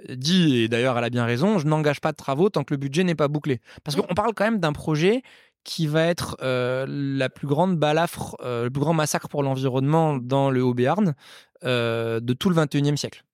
[0.08, 2.78] dit, et d'ailleurs elle a bien raison, je n'engage pas de travaux tant que le
[2.78, 3.60] budget n'est pas bouclé.
[3.84, 5.22] Parce qu'on parle quand même d'un projet
[5.64, 10.16] qui va être euh, la plus grande balafre, euh, le plus grand massacre pour l'environnement
[10.16, 11.14] dans le Haut-Béarn
[11.64, 13.24] euh, de tout le 21e siècle.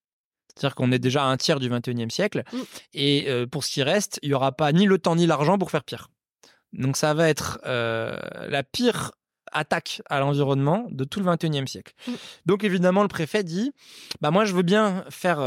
[0.54, 2.42] C'est-à-dire qu'on est déjà à un tiers du 21e siècle.
[2.52, 2.56] Mm.
[2.94, 5.70] Et pour ce qui reste, il n'y aura pas ni le temps ni l'argent pour
[5.70, 6.10] faire pire.
[6.72, 9.12] Donc ça va être la pire
[9.52, 11.94] attaque à l'environnement de tout le 21e siècle.
[12.06, 12.12] Mm.
[12.46, 13.72] Donc évidemment, le préfet dit,
[14.20, 15.38] bah moi je veux bien faire,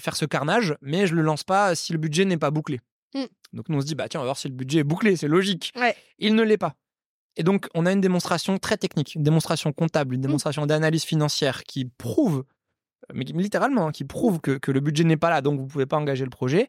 [0.00, 2.80] faire ce carnage, mais je ne le lance pas si le budget n'est pas bouclé.
[3.14, 3.24] Mm.
[3.52, 5.16] Donc nous on se dit, bah tiens, on va voir si le budget est bouclé,
[5.16, 5.72] c'est logique.
[6.18, 6.74] Il ne l'est pas.
[7.36, 10.24] Et donc on a une démonstration très technique, une démonstration comptable, une mm.
[10.24, 12.44] démonstration d'analyse financière qui prouve
[13.12, 15.70] mais littéralement, hein, qui prouve que, que le budget n'est pas là, donc vous ne
[15.70, 16.68] pouvez pas engager le projet.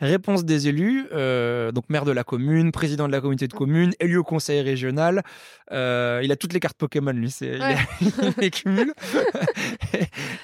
[0.00, 3.92] Réponse des élus, euh, donc maire de la commune, président de la communauté de communes,
[4.00, 5.22] élu au conseil régional.
[5.72, 7.58] Euh, il a toutes les cartes Pokémon, lui, c'est,
[8.00, 8.94] il, les cumule.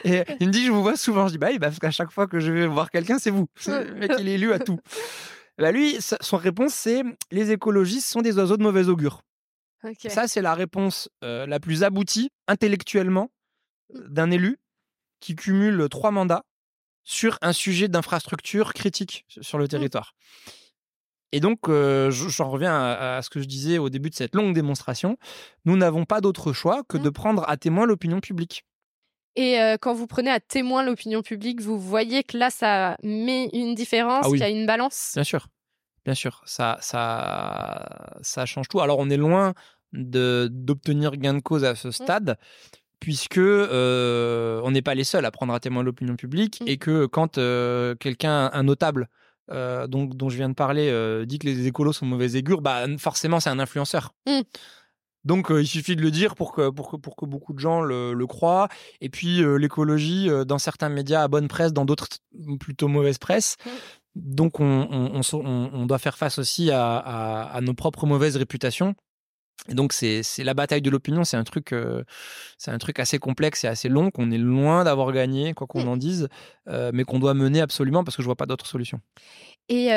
[0.05, 1.27] et, il me dit, je vous vois souvent.
[1.29, 3.46] Je dis, bah oui, parce qu'à chaque fois que je vais voir quelqu'un, c'est vous.
[3.66, 4.79] Le mec, il est élu à tout.
[5.59, 9.22] Bah lui, son réponse, c'est les écologistes sont des oiseaux de mauvais augure.
[10.09, 13.31] Ça, c'est la réponse euh, la plus aboutie intellectuellement
[13.94, 14.59] d'un élu
[15.20, 16.44] qui cumule trois mandats
[17.04, 19.68] sur un sujet d'infrastructure critique sur le mmh.
[19.68, 20.14] territoire.
[21.33, 24.54] Et donc, euh, j'en reviens à, ce que je disais au début de cette longue
[24.54, 25.16] démonstration.
[25.64, 27.12] Nous n'avons pas d'autre choix que de mmh.
[27.12, 28.64] prendre à témoin l'opinion publique.
[29.37, 33.48] Et euh, quand vous prenez à témoin l'opinion publique, vous voyez que là, ça met
[33.52, 35.12] une différence, ah qu'il y a une balance?
[35.14, 35.48] Bien sûr.
[36.04, 36.42] Bien sûr.
[36.44, 38.81] Ça, ça, ça change tout.
[38.81, 39.54] Alors, on est loin
[39.92, 42.37] d'obtenir gain de cause à ce mmh.
[43.01, 46.69] Puisque euh, on n'est pas les seuls à prendre à témoin l'opinion publique mmh.
[46.69, 49.09] et que quand euh, quelqu'un, un notable
[49.51, 50.93] euh, dont, dont, je viens de parler,
[51.27, 54.13] dit que les écolos sont mauvais augure, bah forcément c'est un influenceur.
[54.27, 54.41] Mmh.
[55.25, 57.81] Donc il suffit de le dire pour que, pour que, pour que beaucoup de gens
[57.81, 58.69] le, le croient.
[59.01, 62.09] Et puis l'écologie, dans certains médias à bonne presse, dans d'autres
[62.61, 63.57] plutôt mauvaise presse.
[63.65, 63.71] Mmh.
[64.17, 68.37] Donc on, on, on, on, doit faire face aussi à, à, à nos propres mauvaises
[68.37, 68.95] réputations.
[69.68, 72.03] Et donc c'est la bataille de l'opinion, c'est un truc euh,
[72.57, 75.87] c'est un truc assez complexe et assez long qu'on est loin d'avoir gagné quoi qu'on
[75.87, 76.29] en dise,
[76.68, 79.01] euh, mais qu'on doit mener absolument parce que je vois pas d'autre solution.
[79.68, 79.88] Et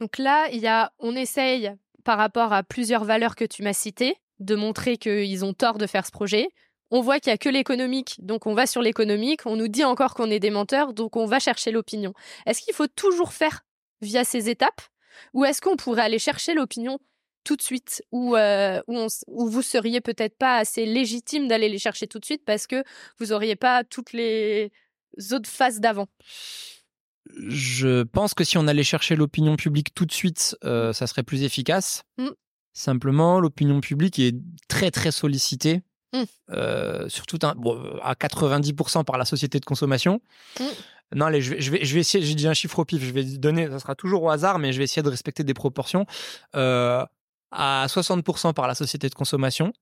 [0.00, 1.72] donc là, il y a on essaye
[2.04, 5.86] par rapport à plusieurs valeurs que tu m'as citées de montrer qu'ils ont tort de
[5.86, 6.48] faire ce projet.
[6.90, 9.46] On voit qu'il y a que l'économique, donc on va sur l'économique.
[9.46, 12.14] On nous dit encore qu'on est des menteurs, donc on va chercher l'opinion.
[12.46, 13.60] Est-ce qu'il faut toujours faire
[14.00, 14.80] via ces étapes
[15.34, 16.98] Ou est-ce qu'on pourrait aller chercher l'opinion
[17.44, 22.06] tout de suite ou euh, où, vous seriez peut-être pas assez légitime d'aller les chercher
[22.06, 22.84] tout de suite parce que
[23.18, 24.70] vous auriez pas toutes les
[25.32, 26.06] autres phases d'avant
[27.34, 31.22] Je pense que si on allait chercher l'opinion publique tout de suite, euh, ça serait
[31.22, 32.04] plus efficace.
[32.18, 32.28] Mmh.
[32.72, 34.34] Simplement, l'opinion publique est
[34.68, 35.82] très très sollicitée.
[36.12, 36.22] Mmh.
[36.50, 40.20] Euh, surtout à 90% par la société de consommation.
[40.58, 40.64] Mmh.
[41.14, 43.02] Non, allez, je vais, je vais, je vais essayer, j'ai dit un chiffre au pif,
[43.02, 45.54] je vais donner, ça sera toujours au hasard, mais je vais essayer de respecter des
[45.54, 46.06] proportions.
[46.54, 47.04] Euh,
[47.50, 49.72] à 60% par la société de consommation,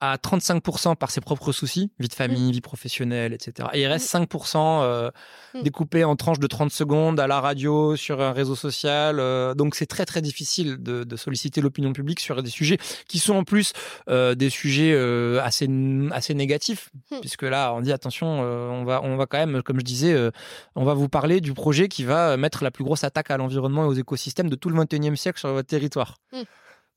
[0.00, 2.52] à 35% par ses propres soucis, vie de famille, mmh.
[2.52, 3.68] vie professionnelle, etc.
[3.72, 4.82] Et il reste 5% mmh.
[4.82, 5.10] euh,
[5.54, 5.62] mmh.
[5.62, 9.18] découpé en tranches de 30 secondes à la radio, sur un réseau social.
[9.18, 13.34] Euh, donc c'est très très difficile de, solliciter l'opinion publique sur des sujets qui sont
[13.34, 13.72] en plus
[14.10, 14.94] euh, des sujets
[15.38, 15.68] assez
[16.10, 19.84] assez négatifs, puisque là on dit attention, on va on va quand même, comme je
[19.84, 20.30] disais,
[20.74, 23.84] on va vous parler du projet qui va mettre la plus grosse attaque à l'environnement
[23.84, 26.16] et aux écosystèmes de tout le 21e siècle sur votre territoire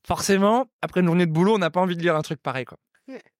[0.06, 2.64] forcément, après une journée de boulot, on n'a pas envie de lire un truc pareil.
[2.64, 2.78] Quoi.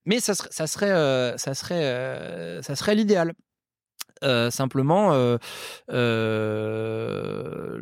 [0.06, 3.34] Mais ça serait, ça serait, euh, ça serait, euh, ça serait l'idéal.
[4.24, 5.12] Euh, simplement,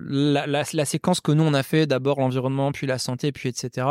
[0.07, 3.87] la, séquence que nous on a fait, d'abord l'environnement, puis la santé, puis etc.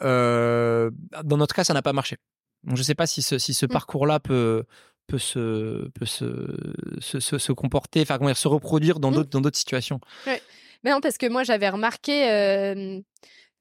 [0.00, 0.90] dans
[1.24, 2.16] notre cas, ça n'a pas marché.
[2.64, 3.70] Donc, je ne sais pas si ce, si ce mmh.
[3.70, 4.64] parcours-là peut,
[5.06, 6.56] peut se, peut se,
[7.00, 9.14] se, se, comporter, enfin, se reproduire dans mmh.
[9.14, 10.00] d'autres, dans d'autres situations.
[10.26, 13.02] Mais non, parce que moi, j'avais remarqué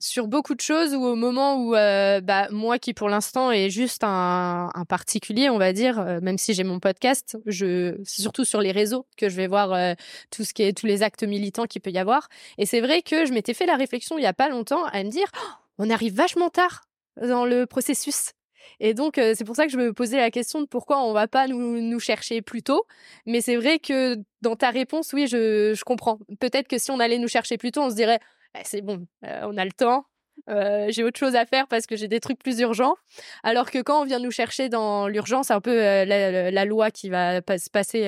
[0.02, 3.70] sur beaucoup de choses ou au moment où euh, bah, moi qui pour l'instant est
[3.70, 8.44] juste un, particulier on va dire euh, même si j'ai mon podcast je c'est surtout
[8.44, 9.94] sur les réseaux que je vais voir euh,
[10.32, 13.04] tout ce qui est tous les actes militants qu'il peut y avoir et c'est vrai
[13.04, 15.54] que je m'étais fait la réflexion il y a pas longtemps à me dire oh,
[15.78, 16.82] on arrive vachement tard
[17.22, 18.32] dans le processus
[18.80, 21.28] et donc, c'est pour ça que je me posais la question de pourquoi on va
[21.28, 22.86] pas nous, nous chercher plus tôt.
[23.26, 26.20] Mais c'est vrai que dans ta réponse, oui, je, je comprends.
[26.40, 28.20] Peut-être que si on allait nous chercher plus tôt, on se dirait,
[28.54, 30.06] bah, c'est bon, euh, on a le temps.
[30.50, 32.96] Euh, j'ai autre chose à faire parce que j'ai des trucs plus urgents.
[33.44, 37.10] Alors que quand on vient nous chercher dans l'urgence, un peu euh, la, loi qui
[37.10, 38.08] va se passer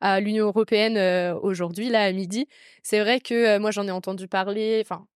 [0.00, 0.98] à l'Union européenne
[1.42, 2.48] aujourd'hui, là à midi.
[2.82, 5.06] C'est vrai que moi j'en ai entendu parler, enfin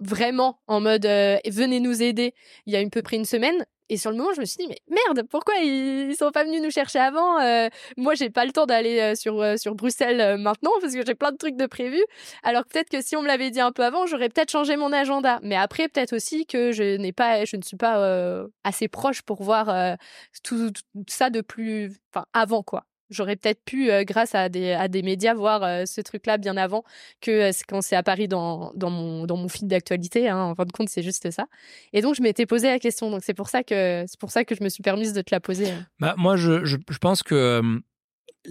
[0.00, 2.32] vraiment en mode venez nous aider
[2.66, 4.58] il y a à peu près une semaine et sur le moment, je me suis
[4.58, 8.44] dit, mais merde, pourquoi ils, sont pas venus nous chercher avant euh, Moi, j'ai pas
[8.44, 11.56] le temps d'aller euh, sur, euh, sur Bruxelles maintenant parce que j'ai plein de trucs
[11.56, 12.04] de prévus.
[12.42, 14.92] Alors peut-être que si on me l'avait dit un peu avant, j'aurais peut-être changé mon
[14.92, 15.38] agenda.
[15.42, 19.42] Mais après, peut-être aussi que je n'ai pas, je ne suis pas assez proche pour
[19.42, 19.96] voir
[20.42, 22.84] tout, tout, ça de plus, enfin avant quoi.
[23.10, 26.56] J'aurais peut-être pu, euh, grâce à des, à des médias, voir euh, ce truc-là bien
[26.56, 26.84] avant
[27.20, 30.28] que euh, quand c'est apparu dans, dans, mon, dans mon fil d'actualité.
[30.28, 31.46] Hein, en fin de compte, c'est juste ça.
[31.92, 33.10] Et donc, je m'étais posé la question.
[33.10, 35.40] Donc, c'est pour, ça que, pour ça que je me suis permise de te la
[35.40, 35.72] poser.
[35.98, 37.80] Bah, moi, je, je pense que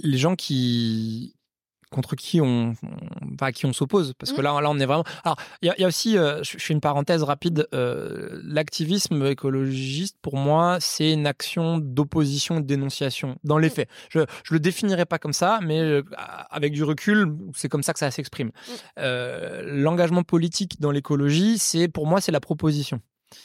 [0.03, 1.36] les gens qui,
[1.89, 2.73] contre qui on,
[3.33, 4.43] enfin, qui on s'oppose parce que mmh.
[4.43, 7.23] là là on est vraiment alors il y, a aussi euh, je, fais une parenthèse
[7.23, 13.67] rapide euh, l'activisme écologiste pour moi c'est une action d'opposition et de dénonciation dans les
[13.67, 13.71] mmh.
[13.71, 16.03] faits je je le définirais pas comme ça mais euh,
[16.49, 18.51] avec du recul c'est comme ça que ça s'exprime
[18.97, 19.01] mmh.
[19.63, 23.01] l'engagement politique dans l'écologie c'est pour moi c'est la proposition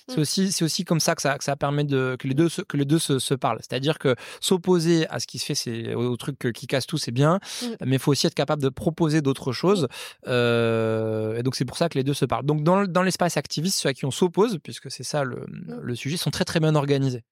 [0.08, 0.20] c'est mmh.
[0.20, 2.62] aussi, c'est aussi comme ça que ça, que ça permet de, que les deux, se,
[2.62, 3.58] que les deux se, se parlent.
[3.60, 7.12] C'est-à-dire que s'opposer à ce qui se fait, c'est au, truc qui casse tout, c'est
[7.12, 7.66] bien, mmh.
[7.84, 9.88] mais il faut aussi être capable de proposer d'autres choses.
[10.26, 12.46] Euh, et donc c'est pour ça que les deux se parlent.
[12.46, 15.80] Donc dans, dans l'espace activiste, ceux à qui on s'oppose, puisque c'est ça le, mmh.
[15.80, 17.24] le, sujet, sont très très bien organisés.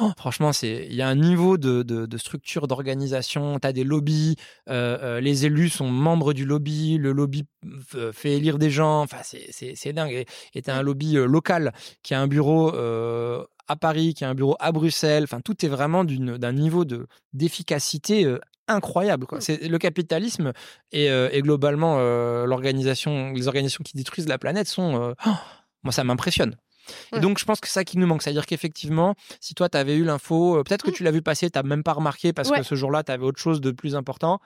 [0.00, 3.58] Oh, franchement, c'est il y a un niveau de, de, structure d'organisation.
[3.58, 4.36] Tu as des lobbies,
[4.68, 7.46] euh, euh, les élus sont membres du lobby, le lobby
[8.12, 9.00] fait élire des gens.
[9.00, 10.24] Enfin, c'est dingue.
[10.54, 11.72] Et tu as un lobby euh, local
[12.02, 12.68] qui a un bureau
[13.70, 15.24] à Paris, qui a un bureau à Bruxelles.
[15.24, 16.84] Enfin, tout est vraiment d'un niveau
[17.32, 19.26] d'efficacité incroyable.
[19.26, 19.38] Quoi.
[19.38, 19.68] Mmh.
[19.68, 20.52] Le capitalisme
[20.92, 21.98] et, et globalement
[22.44, 25.14] l'organisation, les organisations qui détruisent la planète sont.
[25.26, 25.30] Oh,
[25.82, 26.56] moi, ça m'impressionne.
[27.14, 28.22] Et donc, je pense que c'est ça qui nous manque.
[28.22, 30.94] C'est-à-dire qu'effectivement, si toi, tu avais eu l'info, euh, peut-être que mmh.
[30.94, 33.24] tu l'as vu passer, tu n'as même pas remarqué parce que ce jour-là, tu avais
[33.24, 34.40] autre chose de plus important.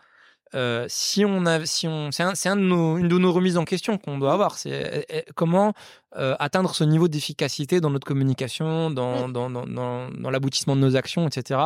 [0.54, 3.56] Euh, si on a, si on, c'est un, un de nos, une de nos remises
[3.56, 4.34] en question qu'on doit mmh.
[4.34, 4.58] avoir.
[4.58, 5.72] C'est eh, eh, comment
[6.16, 9.32] euh, atteindre ce niveau d'efficacité dans notre communication, dans, mmh.
[9.32, 11.60] dans, dans, dans, l'aboutissement de nos actions, etc.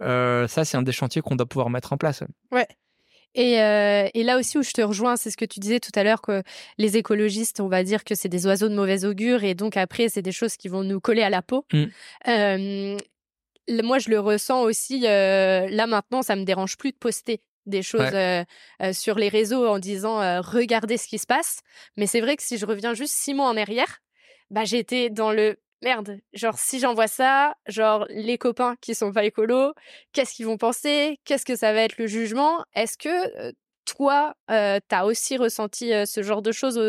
[0.00, 2.24] ça, c'est un des chantiers qu'on doit pouvoir mettre en place.
[2.50, 2.66] Ouais.
[3.34, 5.92] Et, euh, et, là aussi où je te rejoins, c'est ce que tu disais tout
[5.94, 6.42] à l'heure que
[6.78, 10.08] les écologistes, on va dire que c'est des oiseaux de mauvais augure et donc après
[10.08, 11.66] c'est des choses qui vont nous coller à la peau.
[11.72, 11.84] Mm.
[12.28, 12.96] Euh,
[13.82, 15.06] moi je le ressens aussi.
[15.06, 18.44] Euh, là maintenant, ça me dérange plus de poster des choses euh,
[18.82, 21.60] euh, sur les réseaux en disant euh, regardez ce qui se passe.
[21.96, 24.00] Mais c'est vrai que si je reviens juste six mois en arrière,
[24.50, 29.24] bah j'étais dans le merde, genre si j'envoie ça, genre les copains qui sont pas
[29.24, 29.72] écolos,
[30.12, 31.20] qu'est-ce qu'ils vont penser?
[31.24, 32.64] Qu'est-ce que ça va être le jugement?
[32.74, 33.52] Est-ce que
[33.84, 36.80] toi, euh, tu as aussi ressenti euh, ce genre de choses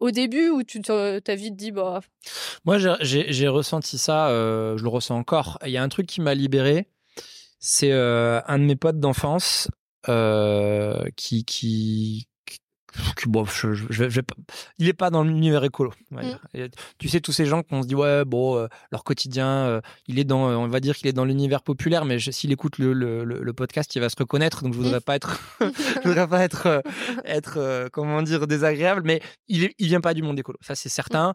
[0.00, 2.00] au, début ou tu t'as vite dit bah
[2.64, 5.58] Moi, j'ai ressenti ça, je le ressens encore.
[5.64, 6.88] Il y a un truc qui m'a libéré,
[7.58, 9.68] c'est un de mes potes d'enfance
[10.06, 12.28] qui, qui,
[13.26, 14.20] bon, je, je, je,
[14.78, 15.92] il est pas dans l'univers écolo.
[16.10, 16.20] Mm.
[16.98, 20.18] Tu sais tous ces gens qu'on se dit ouais bon euh, leur quotidien euh, il
[20.18, 22.92] est dans euh, on va dire qu'il est dans l'univers populaire mais s'il écoute le,
[22.92, 25.02] le, le, podcast il va se reconnaître donc je voudrais mm.
[25.02, 26.82] pas être je voudrais pas être
[27.24, 31.32] être comment dire désagréable mais il il vient pas du monde écolo ça c'est certain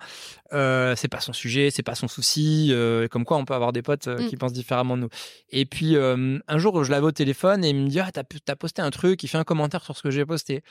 [0.52, 0.96] mm.
[0.96, 2.74] c'est pas son sujet c'est pas son souci
[3.12, 5.10] comme quoi on peut avoir des potes qui pensent différemment de nous
[5.50, 8.56] et puis un jour je l'avais au téléphone et il me dit ah t'as as
[8.56, 10.64] posté un truc il fait un commentaire sur ce que j'ai posté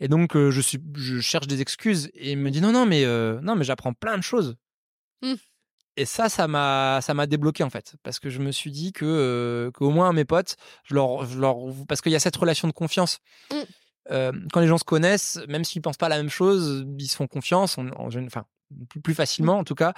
[0.00, 3.04] et donc, je, suis, je cherche des excuses et il me dit non, non, mais,
[3.42, 4.56] non, mais j'apprends plein de choses.
[5.22, 5.34] Mmh.
[5.96, 8.92] Et ça, ça m'a, ça m'a débloqué en fait, parce que je me suis dit
[8.92, 12.66] que, qu'au moins mes potes, je leur, je leur, parce qu'il y a cette relation
[12.66, 13.20] de confiance.
[13.52, 14.48] Mmh.
[14.52, 17.28] quand les gens se connaissent, même s'ils pensent pas la même chose, ils se font
[17.28, 17.78] confiance.
[17.78, 17.88] En,
[18.26, 18.44] enfin,
[19.02, 19.94] plus, facilement en tout cas.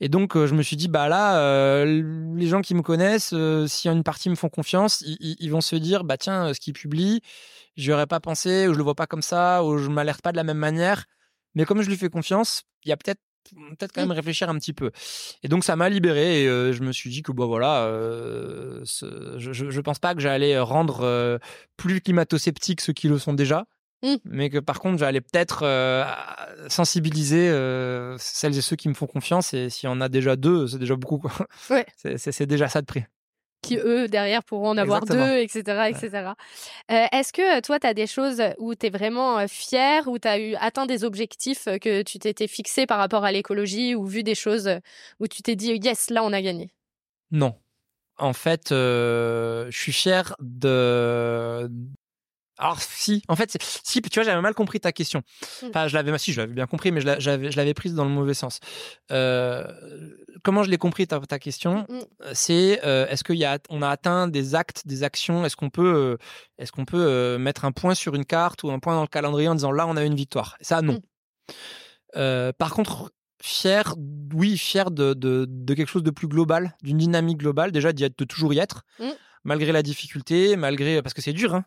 [0.00, 3.34] Et donc je me suis dit bah là, les gens qui me connaissent,
[3.66, 6.72] si une partie me font confiance, ils, ils, vont se dire bah tiens, ce qu'ils
[6.72, 7.20] publient,
[7.76, 10.32] j'y aurais pas pensé, ou je le vois pas comme ça, ou je m'alerte pas
[10.32, 11.04] de la même manière.
[11.54, 13.20] Mais comme je lui fais confiance, il y a peut-être
[13.78, 14.90] peut-être quand même réfléchir un petit peu.
[15.42, 18.84] Et donc ça m'a libéré et euh, je me suis dit que bon voilà, euh,
[18.84, 21.38] je, je pense pas que j'allais rendre euh,
[21.76, 23.66] plus climato-sceptiques ceux qui le sont déjà.
[24.02, 24.16] Mmh.
[24.24, 25.64] Mais que par contre, j'allais peut-être
[26.68, 27.48] sensibiliser
[28.18, 29.52] celles et ceux qui me font confiance.
[29.54, 31.22] Et s'il y en a déjà deux, c'est déjà beaucoup.
[31.68, 31.86] Ouais.
[32.16, 33.04] c'est déjà ça de prix
[33.62, 35.90] qui eux derrière pourront en avoir deux, etc.
[35.90, 36.30] etc.
[36.90, 40.28] Euh, est-ce que toi, tu as des choses où tu es vraiment fier, où tu
[40.28, 44.22] as eu atteint des objectifs que tu t'étais fixé par rapport à l'écologie, ou vu
[44.22, 44.70] des choses
[45.18, 46.70] où tu t'es dit, yes, là, on a gagné?
[47.30, 47.54] Non.
[48.18, 51.70] En fait, je suis fier de,
[52.60, 55.22] alors si, en fait, si tu vois, j'avais mal compris ta question.
[55.62, 55.66] Mmh.
[55.70, 58.34] Enfin, je l'avais, si, je l'avais bien compris, mais je l'avais prise dans le mauvais
[58.34, 58.60] sens.
[59.10, 59.66] Euh,
[60.44, 61.98] comment je l'ai compris ta, ta question mmh.
[62.34, 65.46] C'est euh, est-ce qu'il y a, on a atteint des actes, des actions?
[65.46, 66.16] Est-ce qu'on peut, euh,
[66.58, 69.48] est-ce qu'on peut mettre un point sur une carte ou un point dans le calendrier
[69.48, 70.56] en disant là, on a une victoire?
[70.60, 71.00] Ça, non.
[72.12, 73.94] Par contre, fier,
[74.34, 77.72] oui, fier de, de, de, quelque chose de plus global, d'une dynamique globale.
[77.72, 78.82] Déjà, de toujours y être,
[79.44, 81.54] malgré la difficulté, malgré parce que c'est dur.
[81.54, 81.64] Hein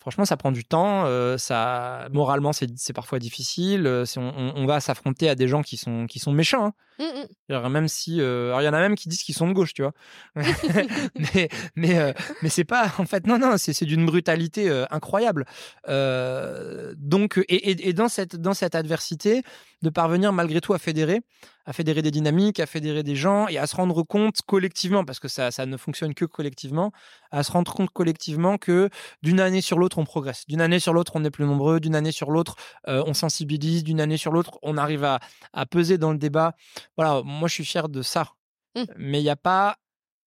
[0.00, 1.04] franchement, ça prend du temps.
[1.04, 3.86] Euh, ça, moralement, c'est parfois difficile.
[3.86, 6.66] Euh, on, on, va s'affronter à des gens qui sont, qui sont méchants.
[6.66, 6.72] Hein.
[7.48, 7.68] Mmh, mmh.
[7.68, 9.82] Même si, euh, il y en a même qui disent qu'ils sont de gauche, tu
[9.82, 9.92] vois.
[10.34, 15.46] mais, mais, mais c'est pas, en fait, non, non, c'est d'une brutalité incroyable.
[15.86, 19.42] donc, et, et, dans cette, dans cette adversité,
[19.82, 21.20] de parvenir malgré tout à fédérer,
[21.66, 25.20] à fédérer des dynamiques, à fédérer des gens et à se rendre compte collectivement, parce
[25.20, 26.92] que ça, ça ne fonctionne que collectivement,
[27.30, 28.88] à se rendre compte collectivement que
[29.22, 30.46] d'une année sur l'autre, on progresse.
[30.48, 31.80] D'une année sur l'autre, on est plus nombreux.
[31.80, 33.84] D'une année sur l'autre, on sensibilise.
[33.84, 35.20] D'une année sur l'autre, on arrive à,
[35.52, 36.54] à peser dans le débat
[36.96, 38.32] voilà, moi je suis fier de ça.
[38.76, 38.82] Mmh.
[38.96, 39.76] Mais il n'y a pas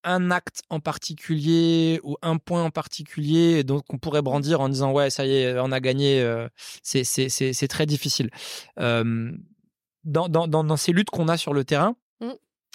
[0.04, 4.92] un acte en particulier ou un point en particulier donc on pourrait brandir en disant
[4.92, 6.50] ouais ça y est on a gagné euh,
[6.82, 8.30] c'est très difficile
[10.04, 12.30] dans, dans, dans, ces luttes qu'on a sur le terrain mmh.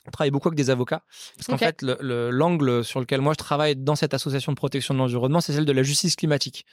[0.07, 1.03] on travaille beaucoup avec des avocats
[1.37, 4.99] parce qu'en fait l'angle sur lequel moi je travaille dans cette association de protection de
[4.99, 6.65] l'environnement c'est celle de la justice climatique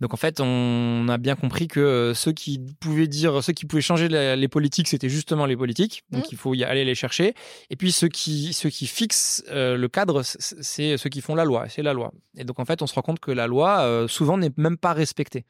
[0.00, 3.66] donc en fait, on a bien compris que euh, ceux qui pouvaient dire, ceux qui
[3.66, 6.04] pouvaient changer les politiques, c'était justement les politiques.
[6.10, 6.28] Donc mmh.
[6.32, 7.34] il faut y aller les chercher.
[7.68, 11.44] Et puis ceux qui, ceux qui fixent euh, le cadre, c'est ceux qui font la
[11.44, 11.68] loi.
[11.68, 12.12] C'est la loi.
[12.36, 14.78] Et donc en fait, on se rend compte que la loi, euh, souvent, n'est même
[14.78, 15.44] pas respectée.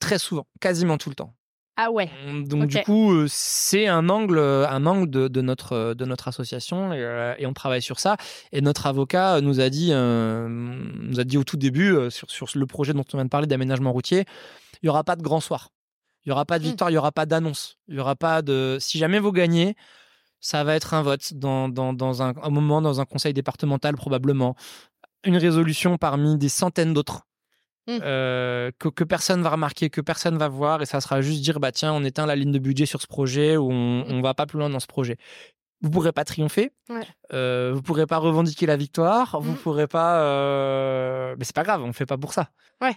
[0.00, 1.34] Très souvent, quasiment tout le temps.
[1.80, 2.10] Ah ouais.
[2.26, 5.94] Mmh, donc du coup, euh, c'est un angle, euh, un angle de, de, notre euh,
[5.94, 8.16] de notre association et, on travaille sur ça.
[8.50, 12.66] Et notre avocat nous a dit, nous a dit au tout début sur, sur le
[12.66, 14.24] projet dont on vient de parler d'aménagement routier,
[14.82, 15.70] il y aura pas de grand soir,
[16.26, 16.66] il y aura pas de mmh.
[16.66, 18.78] victoire, il y aura pas d'annonce, il y aura pas de.
[18.80, 19.76] Si jamais vous gagnez,
[20.40, 23.94] ça va être un vote dans, dans, dans un, un moment dans un conseil départemental
[23.94, 24.56] probablement,
[25.22, 27.27] une résolution parmi des centaines d'autres
[27.88, 28.00] Mmh.
[28.02, 31.58] Euh, que, que, personne va remarquer, que personne va voir, et ça sera juste dire
[31.58, 34.10] bah tiens, on éteint la ligne de budget sur ce projet ou on, mmh.
[34.10, 35.16] on va pas plus loin dans ce projet.
[35.80, 37.06] Vous pourrez pas triompher, ouais.
[37.32, 39.56] euh, vous pourrez pas revendiquer la victoire, vous mmh.
[39.56, 41.34] pourrez pas, euh...
[41.38, 42.50] mais c'est pas grave, on fait pas pour ça.
[42.82, 42.94] Ouais.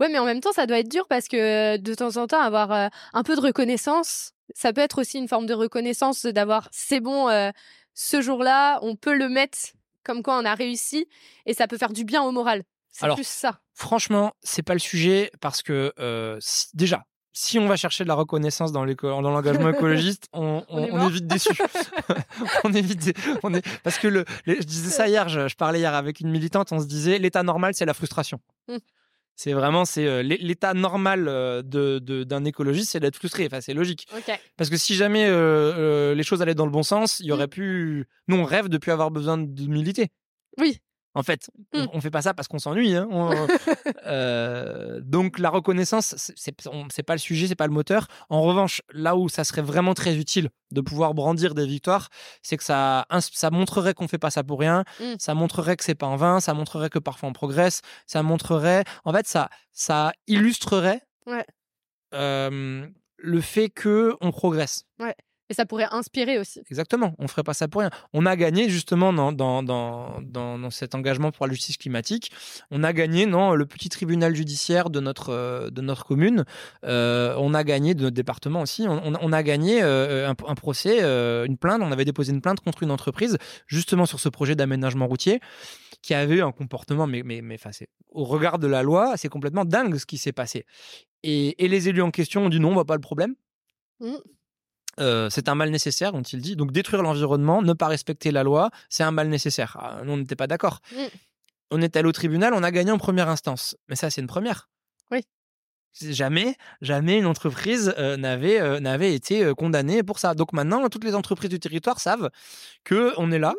[0.00, 2.40] Ouais, mais en même temps, ça doit être dur parce que de temps en temps,
[2.40, 6.68] avoir euh, un peu de reconnaissance, ça peut être aussi une forme de reconnaissance d'avoir
[6.72, 7.50] c'est bon, euh,
[7.94, 9.58] ce jour-là, on peut le mettre
[10.04, 11.06] comme quoi on a réussi
[11.46, 12.64] et ça peut faire du bien au moral.
[12.90, 13.60] C'est plus ça.
[13.74, 16.38] Franchement, c'est pas le sujet parce que euh,
[16.74, 21.10] déjà, si on va chercher de la reconnaissance dans l'engagement écologiste, on, on, on, est
[21.10, 21.50] vite déçu.
[22.64, 25.94] on est vite, on est parce que le, je disais ça hier, je, parlais hier
[25.94, 28.40] avec une militante, on se disait l'état normal c'est la frustration.
[28.68, 28.76] Mmh.
[29.36, 33.46] C'est vraiment c'est euh, l'é- l'état normal euh, de de- d'un écologiste, c'est d'être frustré.
[33.46, 34.06] Enfin, c'est logique.
[34.14, 34.38] Ok.
[34.58, 37.48] Parce que si jamais euh, les choses allaient dans le bon sens, il y aurait
[37.48, 38.06] pu.
[38.28, 40.08] Nous, on rêve de plus avoir besoin d'humilité.
[40.58, 40.80] Oui.
[41.14, 41.88] En fait, on, Mm.
[41.94, 42.94] on fait pas ça parce qu'on s'ennuie.
[42.94, 43.08] hein.
[44.06, 46.34] Euh, donc la reconnaissance, c'est-
[46.90, 48.06] c'est pas le sujet, c'est pas le moteur.
[48.28, 52.08] En revanche, là où ça serait vraiment très utile de pouvoir brandir des victoires,
[52.42, 54.84] c'est que ça, ça montrerait qu'on fait pas ça pour rien.
[55.00, 55.14] Mm.
[55.18, 56.40] Ça montrerait que c'est pas en vain.
[56.40, 57.82] Ça montrerait que parfois on progresse.
[58.06, 61.44] Ça montrerait, en fait, ça, ça illustrerait Ouais.
[62.14, 62.86] euh,
[63.18, 64.84] le fait que on progresse.
[65.50, 66.60] Et ça pourrait inspirer aussi.
[66.70, 67.90] Exactement, on ferait pas ça pour rien.
[68.12, 72.30] On a gagné justement dans, dans, dans, dans, cet engagement pour la justice climatique.
[72.70, 76.44] On a gagné dans le petit tribunal judiciaire de notre, euh, de notre commune.
[76.84, 78.86] Euh, on a gagné de notre département aussi.
[78.88, 81.82] On, on- on a gagné euh, un, un procès, euh, une plainte.
[81.82, 83.36] On avait déposé une plainte contre une entreprise
[83.66, 85.40] justement sur ce projet d'aménagement routier
[86.00, 87.70] qui avait eu un comportement, mais, mais, mais enfin,
[88.10, 90.64] au regard de la loi, c'est complètement dingue ce qui s'est passé.
[91.22, 93.34] Et, et les élus en question ont dit non, on voit pas le problème.
[94.00, 94.16] Mhm.
[94.98, 96.56] Euh, c'est un mal nécessaire, ont-ils dit.
[96.56, 99.76] Donc détruire l'environnement, ne pas respecter la loi, c'est un mal nécessaire.
[99.80, 100.80] Ah, nous, on n'était pas d'accord.
[100.92, 100.96] Mm.
[101.70, 103.76] On est allé au tribunal, on a gagné en première instance.
[103.88, 104.68] Mais ça, c'est une première.
[105.12, 105.22] Oui.
[106.00, 110.34] Jamais, jamais une entreprise euh, n'avait euh, n'avait été condamnée pour ça.
[110.34, 112.30] Donc maintenant, toutes les entreprises du territoire savent
[112.84, 113.54] que on est là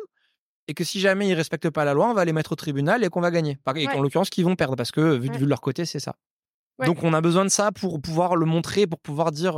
[0.68, 3.02] et que si jamais ils respectent pas la loi, on va les mettre au tribunal
[3.04, 3.58] et qu'on va gagner.
[3.74, 3.86] Et Ouais.
[3.86, 5.38] qu'en l'occurrence, qu'ils vont perdre parce que vu, Ouais.
[5.38, 6.14] vu de leur côté, c'est ça.
[6.78, 6.86] Ouais.
[6.86, 9.56] Donc on a besoin de ça pour pouvoir le montrer, pour pouvoir dire.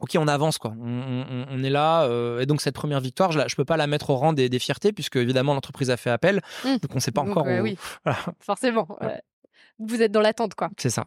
[0.00, 0.72] Ok, on avance quoi.
[0.80, 3.76] On, on- on est là euh, et donc cette première victoire, je, je peux pas
[3.76, 6.76] la mettre au rang des, des fiertés puisque évidemment l'entreprise a fait appel, Mm.
[6.78, 7.46] donc on sait pas Donc, encore.
[7.46, 7.78] euh, où- oui.
[8.04, 8.86] Voilà, Forcément.
[9.00, 9.20] Ouais.
[9.78, 10.70] vous êtes dans l'attente, quoi.
[10.78, 11.06] c'est ça.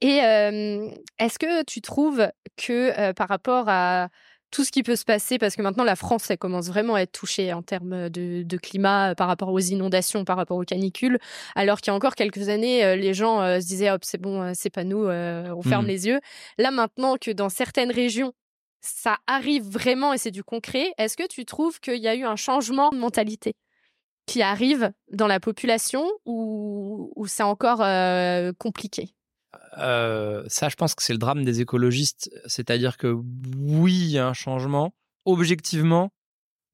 [0.00, 0.88] Et euh,
[1.18, 4.08] est-ce que tu trouves que par rapport à
[4.54, 7.00] tout ce qui peut se passer, parce que maintenant la France elle commence vraiment à
[7.02, 10.64] être touchée en termes de, de climat euh, par rapport aux inondations, par rapport aux
[10.64, 11.18] canicules,
[11.56, 14.20] alors qu'il y a encore quelques années, euh, les gens euh, se disaient hop c'est
[14.20, 15.88] bon, c'est pas nous, euh, on ferme Mhm.
[15.90, 16.20] les yeux.
[16.58, 18.32] Là maintenant que dans certaines régions
[18.80, 22.24] ça arrive vraiment et c'est du concret, est-ce que tu trouves qu'il y a eu
[22.24, 23.54] un changement de mentalité
[24.26, 29.14] qui arrive dans la population ou, ou c'est encore euh, compliqué?
[29.78, 34.18] Euh, ça, je pense que c'est le drame des écologistes, c'est-à-dire que oui, il y
[34.18, 34.94] a un changement.
[35.24, 36.10] Objectivement,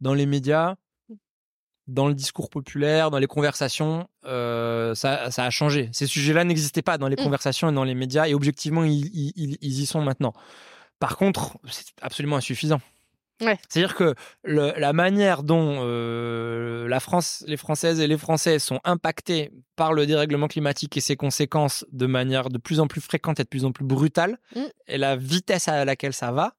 [0.01, 0.77] dans les médias,
[1.87, 5.89] dans le discours populaire, dans les conversations, euh, ça, ça a changé.
[5.93, 7.25] Ces sujets-là n'existaient pas dans les Mm.
[7.25, 10.33] conversations et dans les médias, et objectivement, ils- ils- ils y sont maintenant.
[10.99, 12.81] Par contre, c'est absolument insuffisant.
[13.41, 13.59] Ouais.
[13.69, 14.15] C'est-à-dire que
[14.45, 19.93] le- la manière dont euh, la France, les Françaises et les Français sont impactés par
[19.93, 23.49] le dérèglement climatique et ses conséquences de manière de plus en plus fréquente et de
[23.49, 24.61] plus en plus brutale, Mm.
[24.89, 26.55] et la vitesse à laquelle ça va,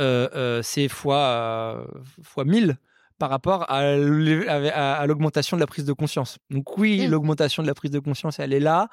[0.00, 1.86] euh, euh, c'est fois,
[2.22, 2.76] fois 1000
[3.22, 6.38] par rapport à, l'augmentation de la prise de conscience.
[6.50, 7.10] Donc oui, Mm.
[7.12, 8.88] l'augmentation de la prise de conscience, elle est là,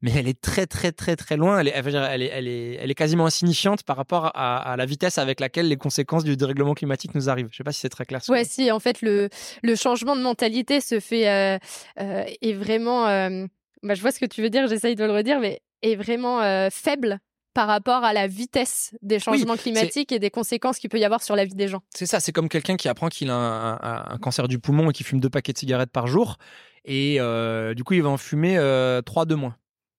[0.00, 1.58] mais elle est très très très très loin.
[1.58, 4.58] Elle est, elle est, elle est, elle est, elle est quasiment insignifiante par rapport à,
[4.58, 7.48] à la vitesse avec laquelle les conséquences du dérèglement climatique nous arrivent.
[7.50, 8.20] Je sais pas si c'est très clair.
[8.28, 9.28] Ouais, si, en fait, le,
[9.64, 11.58] le changement de mentalité se fait euh,
[12.00, 13.08] euh, est vraiment.
[13.08, 13.46] euh,
[13.82, 16.40] bah, je vois ce que tu veux dire, j'essaye de le redire, mais est vraiment
[16.42, 17.18] euh, faible
[17.54, 21.22] par rapport à la vitesse des changements climatiques et des conséquences qu'il peut y avoir
[21.22, 21.80] sur la vie des gens.
[21.94, 24.90] C'est ça, c'est comme quelqu'un qui apprend qu'il a un, un- un cancer du poumon
[24.90, 26.36] et qui fume deux paquets de cigarettes par jour.
[26.84, 29.56] Et euh, du coup, il va en fumer euh, trois de moins.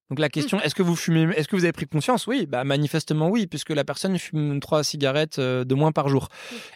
[0.08, 2.28] Donc la question, est-ce que vous fumez, est-ce que vous avez pris conscience?
[2.28, 6.28] Oui, bah manifestement oui, puisque la personne fume trois cigarettes euh, de moins par jour.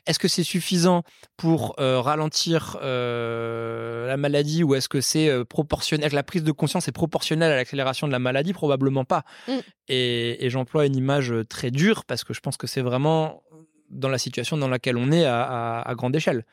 [0.07, 1.05] Est-ce que c'est suffisant
[1.37, 6.51] pour euh, ralentir euh, la maladie ou est-ce que c'est euh, proportionnel, la prise de
[6.53, 8.53] conscience est proportionnelle à l'accélération de la maladie?
[8.53, 9.23] Probablement pas.
[9.47, 9.53] Mm.
[9.89, 13.43] Et, et j'emploie une image très dure parce que je pense que c'est vraiment
[13.91, 16.45] dans la situation dans laquelle on est à, à- à grande échelle.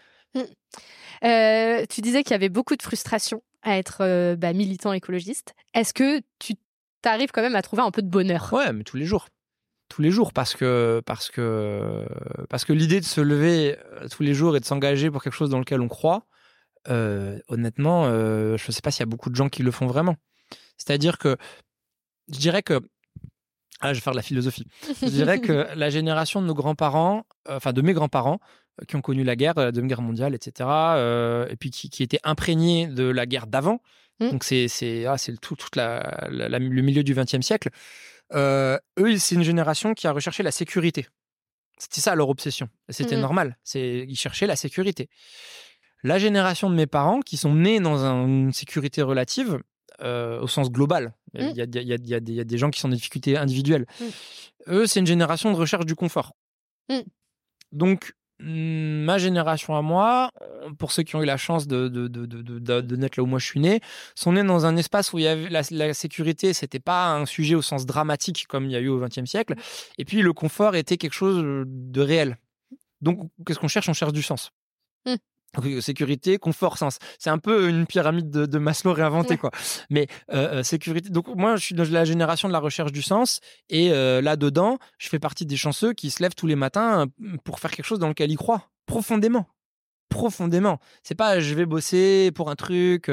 [1.24, 5.54] Euh, tu disais qu'il y avait beaucoup de frustration à être euh, bah, militant écologiste.
[5.74, 6.54] Est-ce que tu
[7.08, 9.28] t'arrives quand même à trouver un peu de bonheur Ouais, mais tous les jours.
[9.88, 12.06] Tous les jours, parce que, parce que,
[12.50, 15.34] parce que l'idée de se lever euh, tous les jours et de s'engager pour quelque
[15.34, 16.26] chose dans lequel on croit,
[16.90, 19.72] euh, honnêtement, euh, je ne sais pas s'il y a beaucoup de gens qui le
[19.72, 20.18] font vraiment.
[20.78, 21.38] C'est-à-dire que
[22.30, 22.82] je dirais que.
[23.80, 24.66] Ah, je vais faire de la philosophie.
[25.02, 28.40] Je dirais que la génération de nos grands-parents, euh, enfin de mes grands-parents,
[28.88, 30.70] qui ont connu la guerre, la Deuxième Guerre mondiale, etc.,
[31.50, 33.82] et puis qui, qui étaient imprégnés de la guerre d'avant,
[34.20, 34.30] Mm.
[34.32, 37.42] donc c'est c'est ah, c'est le tout toute la, la- la- le milieu du XXe
[37.42, 37.70] siècle.
[38.34, 41.08] Euh, eux, c'est une génération qui a recherché la sécurité.
[41.78, 42.68] C'était ça leur obsession.
[42.90, 43.22] C'était Mhm.
[43.22, 43.58] normal.
[43.64, 45.10] C'est ils cherchaient la sécurité.
[46.04, 49.60] La génération de mes parents, qui sont nés dans un- une sécurité relative,
[50.02, 52.20] euh, au sens global, il y, a, il y a- il y a- y a
[52.20, 53.86] des- il y a des gens qui sont en difficulté individuelle.
[54.02, 54.10] Mhm.
[54.70, 56.34] Eux, c'est une génération de recherche du confort.
[57.72, 60.32] Donc, Mmh, ma génération à moi,
[60.78, 63.28] pour ceux qui ont eu la chance de, de, de, de, de naître là où
[63.28, 63.82] moi je suis né,
[64.16, 67.26] sont nés dans un espace où il y avait la, la sécurité, c'était pas un
[67.26, 69.56] sujet au sens dramatique comme il y a eu au XXe siècle.
[69.98, 72.38] Et puis le confort était quelque chose de réel.
[73.02, 73.90] Donc, qu'est-ce qu'on cherche?
[73.90, 74.52] On cherche du sens.
[75.06, 75.16] Mmh
[75.80, 77.00] sécurité, confort, sens.
[77.20, 79.52] C'est un peu une pyramide de, Maslow réinventée, quoi.
[79.90, 81.10] Mais euh, euh, sécurité.
[81.10, 83.40] Donc moi, je suis dans la génération de la recherche du sens,
[83.70, 87.06] et euh, là-dedans, je fais partie des chanceux qui se lèvent tous les matins
[87.44, 89.48] pour faire quelque chose dans lequel ils croient profondément,
[90.10, 90.80] profondément.
[91.04, 93.10] C'est pas je vais bosser pour un truc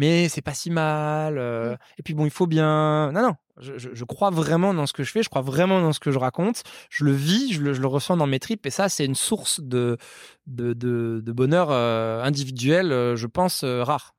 [0.00, 1.36] mais c'est pas si mal.
[1.38, 1.76] Euh, mmh.
[1.98, 3.12] et puis bon, il faut bien.
[3.12, 3.34] Non, non.
[3.60, 6.18] Je, crois vraiment dans ce que je fais, je crois vraiment dans ce que je
[6.18, 9.60] raconte, je le vis, je le, ressens dans mes tripes, et ça, c'est une source
[9.60, 9.98] de,
[10.46, 14.14] de, de, bonheur euh, individuel, euh, je pense, rare.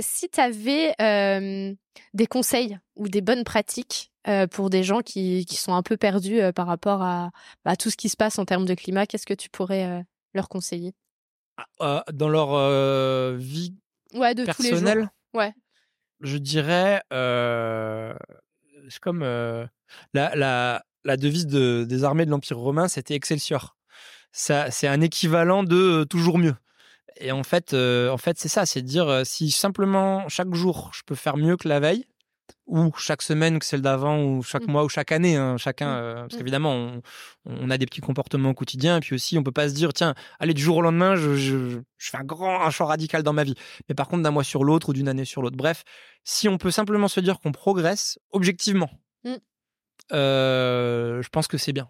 [0.00, 0.94] si tu avais
[2.14, 4.12] des conseils ou des bonnes pratiques
[4.52, 7.30] pour des gens qui, qui, sont un peu perdus par rapport à,
[7.64, 10.04] à, tout ce qui se passe en termes de climat, qu'est-ce que tu pourrais
[10.34, 10.94] leur conseiller?
[11.78, 13.74] Ah, Dans leur vie
[14.14, 15.52] ouais, de personnel, Ouais.
[16.20, 19.20] Je dirais, c'est comme
[20.12, 20.82] la,
[21.16, 23.76] devise de, des armées de l'Empire romain, c'était Excelsior.
[24.32, 26.54] C'est un équivalent de toujours mieux.
[27.16, 31.02] Et en fait, en fait c'est ça, c'est de dire si simplement chaque jour je
[31.04, 32.06] peux faire mieux que la veille,
[32.70, 34.70] ou chaque semaine que celle d'avant, ou chaque mmh.
[34.70, 35.98] mois, ou chaque année, hein, chacun, mmh.
[35.98, 36.38] euh, parce mmh.
[36.38, 37.02] qu'évidemment, on,
[37.46, 40.14] on, a des petits comportements quotidiens, et puis aussi, on peut pas se dire, tiens,
[40.38, 43.32] allez, du jour au lendemain, je, je, je fais un grand un choix radical dans
[43.32, 43.56] ma vie.
[43.88, 45.56] Mais par contre, d'un mois sur l'autre, ou d'une année sur l'autre.
[45.56, 45.82] Bref,
[46.22, 48.90] si on peut simplement se dire qu'on progresse objectivement,
[50.12, 51.88] euh, je pense que c'est bien.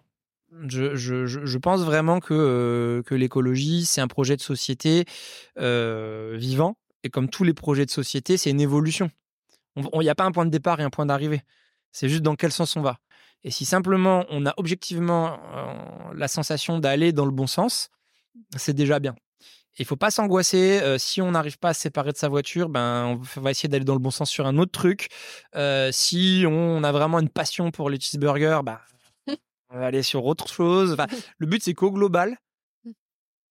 [0.67, 5.05] Je, je, je, pense vraiment que, euh, que l'écologie, c'est un projet de société
[5.57, 6.75] vivant.
[7.03, 9.11] Et comme tous les projets de société, c'est une évolution.
[9.75, 11.41] Il n'y a pas un point de départ et un point d'arrivée.
[11.91, 12.99] C'est juste dans quel sens on va.
[13.43, 17.89] Et si simplement on a objectivement euh, la sensation d'aller dans le bon sens,
[18.55, 19.15] c'est déjà bien.
[19.79, 20.79] Il faut pas s'angoisser.
[20.81, 23.69] Euh, si on n'arrive pas à se séparer de sa voiture, ben on va essayer
[23.69, 25.07] d'aller dans le bon sens sur un autre truc.
[25.55, 28.79] Euh, si on a vraiment une passion pour les cheeseburgers, ben,
[29.69, 30.95] on va aller sur autre chose.
[31.37, 32.37] le but c'est qu'au global,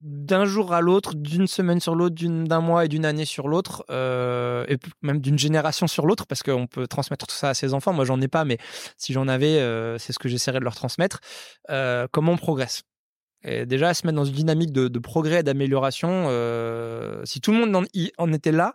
[0.01, 3.85] d'un jour à l'autre, d'une semaine sur l'autre, d'un mois et d'une année sur l'autre,
[3.91, 7.75] euh, et même d'une génération sur l'autre, parce qu'on peut transmettre tout ça à ses
[7.75, 7.93] enfants.
[7.93, 8.59] Moi, j'en ai pas, mais
[8.97, 11.21] si j'en avais, euh, c'est ce que j'essaierais de leur transmettre.
[11.69, 12.83] Euh, comment on progresse?
[13.43, 16.25] Et déjà, se mettre dans une dynamique de, progrès et d'amélioration,
[17.25, 17.87] si tout le monde
[18.19, 18.75] en, était là,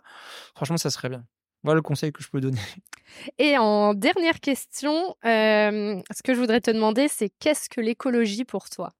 [0.54, 1.24] franchement, ça serait bien.
[1.62, 2.60] Voilà le conseil que je peux donner.
[3.38, 8.68] Et en dernière question, ce que je voudrais te demander, c'est qu'est-ce que l'écologie pour
[8.68, 8.92] toi?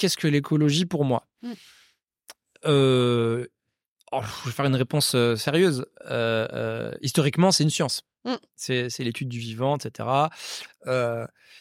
[0.00, 1.52] Qu'est-ce que l'écologie pour moi mmh.
[2.64, 3.46] euh,
[4.12, 5.84] oh, Je vais faire une réponse euh, sérieuse.
[6.06, 8.02] Euh, historiquement, c'est une science.
[8.24, 8.34] Mmh.
[8.56, 10.08] C'est l'étude du vivant, etc.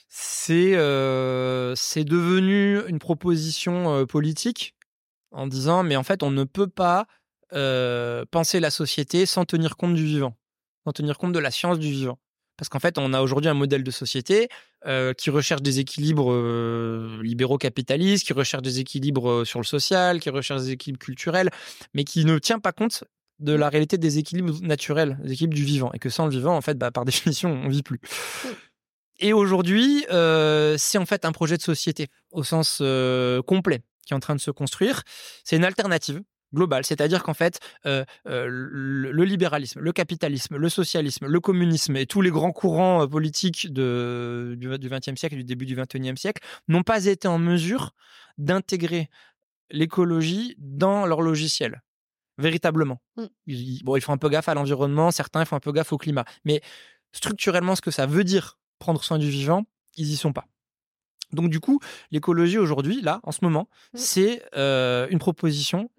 [0.08, 0.76] c'est
[2.06, 4.76] devenu une proposition politique
[5.32, 7.08] en disant, mais en fait, on ne peut pas
[8.32, 10.36] penser la société sans tenir compte du vivant,
[10.86, 12.20] sans tenir compte de la science du vivant.
[12.58, 14.50] Parce qu'en fait, on a aujourd'hui un modèle de société
[14.86, 19.66] euh, qui recherche des équilibres euh, libéraux capitalistes, qui recherche des équilibres euh, sur le
[19.66, 21.50] social, qui recherche des équilibres culturels,
[21.94, 23.04] mais qui ne tient pas compte
[23.40, 25.92] de la réalité des équilibres naturels, des équilibres du vivant.
[25.94, 28.00] Et que sans le vivant, en fait, bah, par définition, on vit plus.
[29.20, 32.82] Et aujourd'hui, c'est en fait un projet de société au sens
[33.46, 35.04] complet qui est en train de se construire.
[35.44, 36.22] C'est une alternative
[36.54, 42.06] global, c'est-à-dire qu'en fait, euh, euh, le, libéralisme, le capitalisme, le socialisme, le communisme et
[42.06, 46.18] tous les grands courants euh, politiques de, du XXe siècle et du début du XXIe
[46.18, 47.94] siècle n'ont pas été en mesure
[48.38, 49.10] d'intégrer
[49.72, 51.84] l'écologie dans leur logiciel,
[52.38, 53.02] véritablement.
[53.18, 53.26] Mmh.
[53.48, 55.98] Ils, bon, ils font un peu gaffe à l'environnement, certains font un peu gaffe au
[55.98, 56.62] climat, mais
[57.12, 59.66] structurellement, ce que ça veut dire prendre soin du vivant,
[59.98, 60.46] ils y sont pas.
[61.32, 61.80] Donc du coup,
[62.10, 63.98] l'écologie aujourd'hui, là, en ce moment, mmh.
[63.98, 65.92] c'est une proposition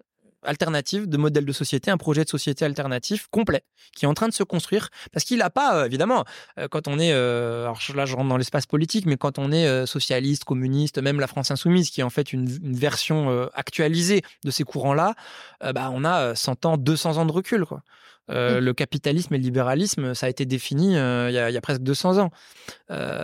[0.43, 3.63] alternative de modèle de société, un projet de société alternatif complet
[3.95, 6.25] qui est en train de se construire parce qu'il n'a pas, euh, évidemment,
[6.57, 9.51] euh, quand on est, euh, alors là je rentre dans l'espace politique, mais quand on
[9.51, 14.51] est socialiste, communiste, même la France insoumise qui est en fait une, version actualisée de
[14.51, 15.15] ces courants-là,
[15.61, 17.65] bah, on a 100 ans, 200 ans de recul.
[17.65, 17.83] Quoi.
[18.29, 18.59] Mmh.
[18.59, 22.31] Le capitalisme et le libéralisme, ça a été défini il y, a, presque 200 ans.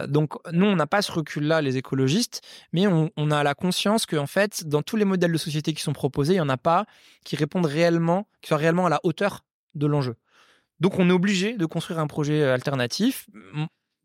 [0.08, 2.42] donc nous, on n'a pas ce recul-là, les écologistes,
[2.74, 5.82] mais on, on a la conscience qu'en fait, dans tous les modèles de société qui
[5.82, 6.86] sont proposés, il n'y en a pas
[7.24, 9.46] qui répondent réellement, qui soient réellement à la hauteur
[9.76, 10.16] de l'enjeu.
[10.80, 13.30] Donc on est obligé de construire un projet alternatif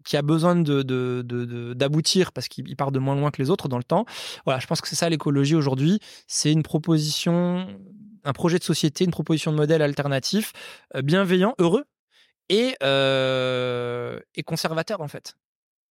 [0.04, 3.78] qui a besoin de, d'aboutir parce qu'il part de moins loin que les autres dans
[3.78, 4.04] le temps.
[4.44, 6.00] Voilà, je pense que c'est ça l'écologie aujourd'hui.
[6.26, 7.66] C'est une proposition,
[8.24, 10.52] un projet de société, une proposition de modèle alternatif,
[10.96, 11.84] euh, bienveillant, heureux
[12.48, 15.34] et, euh, et conservateur en fait.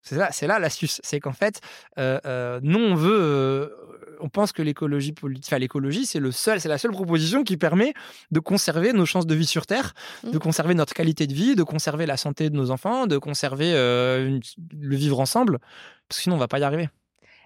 [0.02, 1.02] C'est là, c'est là l'astuce.
[1.04, 1.60] C'est qu'en fait,
[1.98, 3.76] euh, euh, nous, on veut,
[4.22, 5.14] on pense que l'écologie,
[5.46, 7.94] enfin, l'écologie, c'est le seul, c'est la seule proposition qui permet
[8.32, 10.40] de conserver nos chances de vie sur Terre, de Mmh.
[10.40, 14.40] conserver notre qualité de vie, de conserver la santé de nos enfants, de conserver une-
[14.80, 15.60] le vivre ensemble.
[16.08, 16.88] Parce que sinon, on va pas y arriver.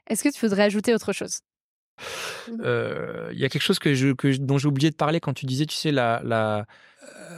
[0.08, 1.40] Est-ce que tu voudrais ajouter autre chose?
[2.62, 5.66] Euh, Il y a quelque chose que dont j'ai oublié de parler quand tu disais,
[5.66, 6.66] tu sais, la,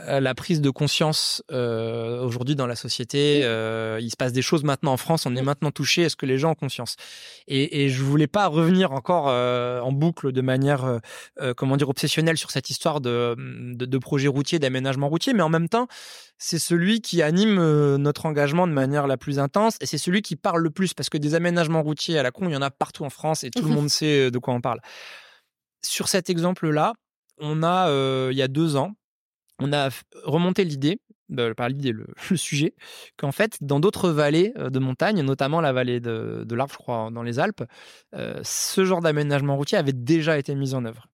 [0.07, 3.41] la prise de conscience euh, aujourd'hui dans la société.
[3.43, 6.03] euh, il se passe des choses maintenant en France, on est maintenant touché.
[6.03, 6.95] Est-ce que les gens ont conscience?
[7.47, 10.99] Et, et je voulais pas revenir encore euh, en boucle de manière, euh,
[11.41, 15.41] euh, comment dire, obsessionnelle sur cette histoire de, de, de projet routier, d'aménagement routier, mais
[15.41, 15.87] en même temps,
[16.37, 20.21] c'est celui qui anime euh, notre engagement de manière la plus intense et c'est celui
[20.21, 22.61] qui parle le plus parce que des aménagements routiers à la con, il y en
[22.61, 24.81] a partout en France et tout le monde sait euh, de quoi on parle.
[25.83, 26.93] Sur cet exemple-là,
[27.39, 28.93] on a, euh, il y a deux ans,
[29.59, 29.89] on a
[30.23, 30.99] remonté l'idée,
[31.55, 32.73] pas l'idée, le, le sujet,
[33.17, 37.09] qu'en fait, dans d'autres vallées de montagne, notamment la vallée de, de l'Arve, je crois,
[37.11, 37.63] dans les Alpes,
[38.13, 41.07] euh, ce genre d'aménagement routier avait déjà été mis en œuvre.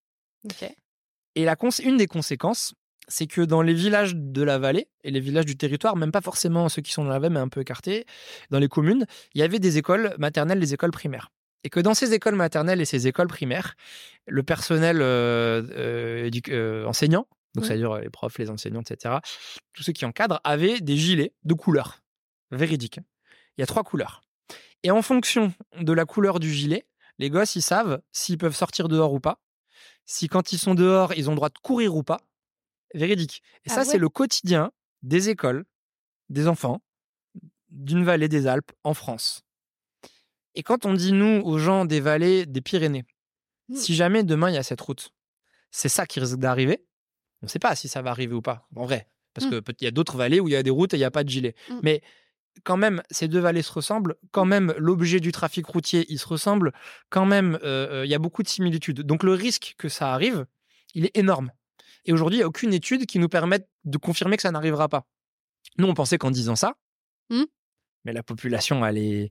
[1.35, 2.73] Et la une des conséquences,
[3.07, 6.21] c'est que dans les villages de la vallée et les villages du territoire, même pas
[6.21, 8.05] forcément ceux qui sont dans la vallée, mais un peu écartés,
[8.49, 11.29] dans les communes, il y avait des écoles maternelles, des écoles primaires.
[11.63, 13.75] Et que dans ces écoles maternelles et ces écoles primaires,
[14.27, 17.67] le personnel euh, euh, euh, enseignant, donc Ouais.
[17.69, 19.15] c'est-à-dire les profs, les enseignants, etc.,
[19.73, 21.99] tous ceux qui encadrent, avaient des gilets de couleur
[22.51, 22.99] véridique.
[23.57, 24.21] Il y a trois couleurs.
[24.83, 26.85] Et en fonction de la couleur du gilet,
[27.17, 29.39] les gosses, ils savent s'ils peuvent sortir dehors ou pas,
[30.05, 32.19] si quand ils sont dehors, ils ont le droit de courir ou pas.
[32.93, 33.41] Véridique.
[33.65, 33.85] Et Ah ça, ouais?
[33.85, 34.71] c'est le quotidien
[35.03, 35.65] des écoles,
[36.29, 36.81] des enfants,
[37.69, 39.43] d'une vallée des Alpes en France.
[40.55, 43.05] Et quand on dit, nous, aux gens des vallées des Pyrénées,
[43.69, 43.75] Mm.
[43.75, 45.11] si jamais demain il y a cette route,
[45.69, 46.83] c'est ça qui risque d'arriver.
[47.41, 49.07] On ne sait pas si ça va arriver ou pas, en vrai.
[49.33, 49.49] Parce Mm.
[49.51, 50.99] que peut- il y a d'autres vallées où il y a des routes et il
[50.99, 51.55] n'y a pas de gilet.
[51.69, 51.79] Mm.
[51.83, 52.01] Mais
[52.63, 54.15] quand même, ces deux vallées se ressemblent.
[54.31, 56.73] Quand même, l'objet du trafic routier, il se ressemble.
[57.09, 59.01] Quand même, euh, euh, il y a beaucoup de similitudes.
[59.01, 60.45] Donc le risque que ça arrive,
[60.93, 61.51] il est énorme.
[62.05, 64.89] Et aujourd'hui, il n'y a aucune étude qui nous permette de confirmer que ça n'arrivera
[64.89, 65.07] pas.
[65.77, 66.75] Nous, on pensait qu'en disant ça,
[67.29, 67.43] Mm.
[68.05, 69.29] mais la population allait,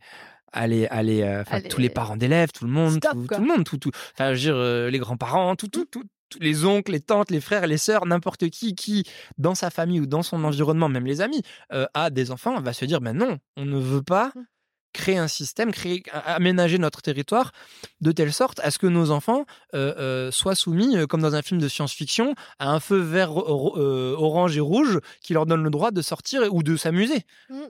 [0.52, 3.64] allait, allait, euh, tous les parents d'élèves, tout le monde, Stop, tout, tout le monde,
[3.64, 6.08] tout, tout, enfin, je veux dire, euh, les grands-parents, tout, tout, tout, tous
[6.39, 9.05] les oncles, les tantes, les frères, les sœurs, n'importe qui qui,
[9.39, 12.72] dans sa famille ou dans son environnement, même les amis, euh, a des enfants, va
[12.72, 14.45] se dire, ben non, on ne veut pas Mm.
[14.93, 17.53] créer un système, créer, aménager notre territoire
[18.01, 21.35] de telle sorte à ce que nos enfants euh, euh, soient soumis, euh, comme dans
[21.35, 25.70] un film de science-fiction, à un feu vert, orange et rouge qui leur donne le
[25.70, 27.22] droit de sortir ou de s'amuser.
[27.49, 27.61] Mm.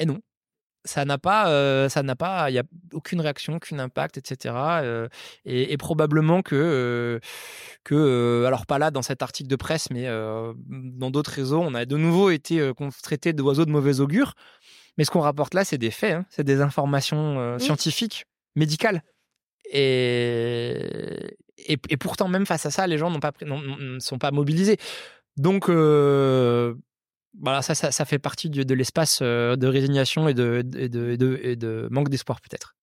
[0.00, 0.20] Et non.
[0.86, 2.62] Ça n'a pas, euh, ça n'a pas, il y a
[2.92, 4.54] aucune réaction, aucun impact, etc.
[4.82, 5.08] euh,
[5.46, 7.18] et, et probablement que, euh,
[7.84, 10.06] que, alors pas là dans cet article de presse, mais
[10.68, 12.70] dans d'autres réseaux, on a de nouveau été
[13.02, 14.34] traité d'oiseaux de mauvais augure.
[14.98, 17.60] Mais ce qu'on rapporte là, c'est des faits, hein, c'est des informations euh, Mm.
[17.60, 19.02] scientifiques, médicales.
[19.72, 24.30] Et, et, et pourtant, même face à ça, les gens n'ont pas ne sont pas
[24.30, 24.76] mobilisés.
[25.36, 26.74] Donc, euh,
[27.40, 30.88] voilà, ça, ça, ça fait partie du- de l'espace euh, de résignation et de, et
[30.88, 32.76] de, et de, et de manque d'espoir, peut-être.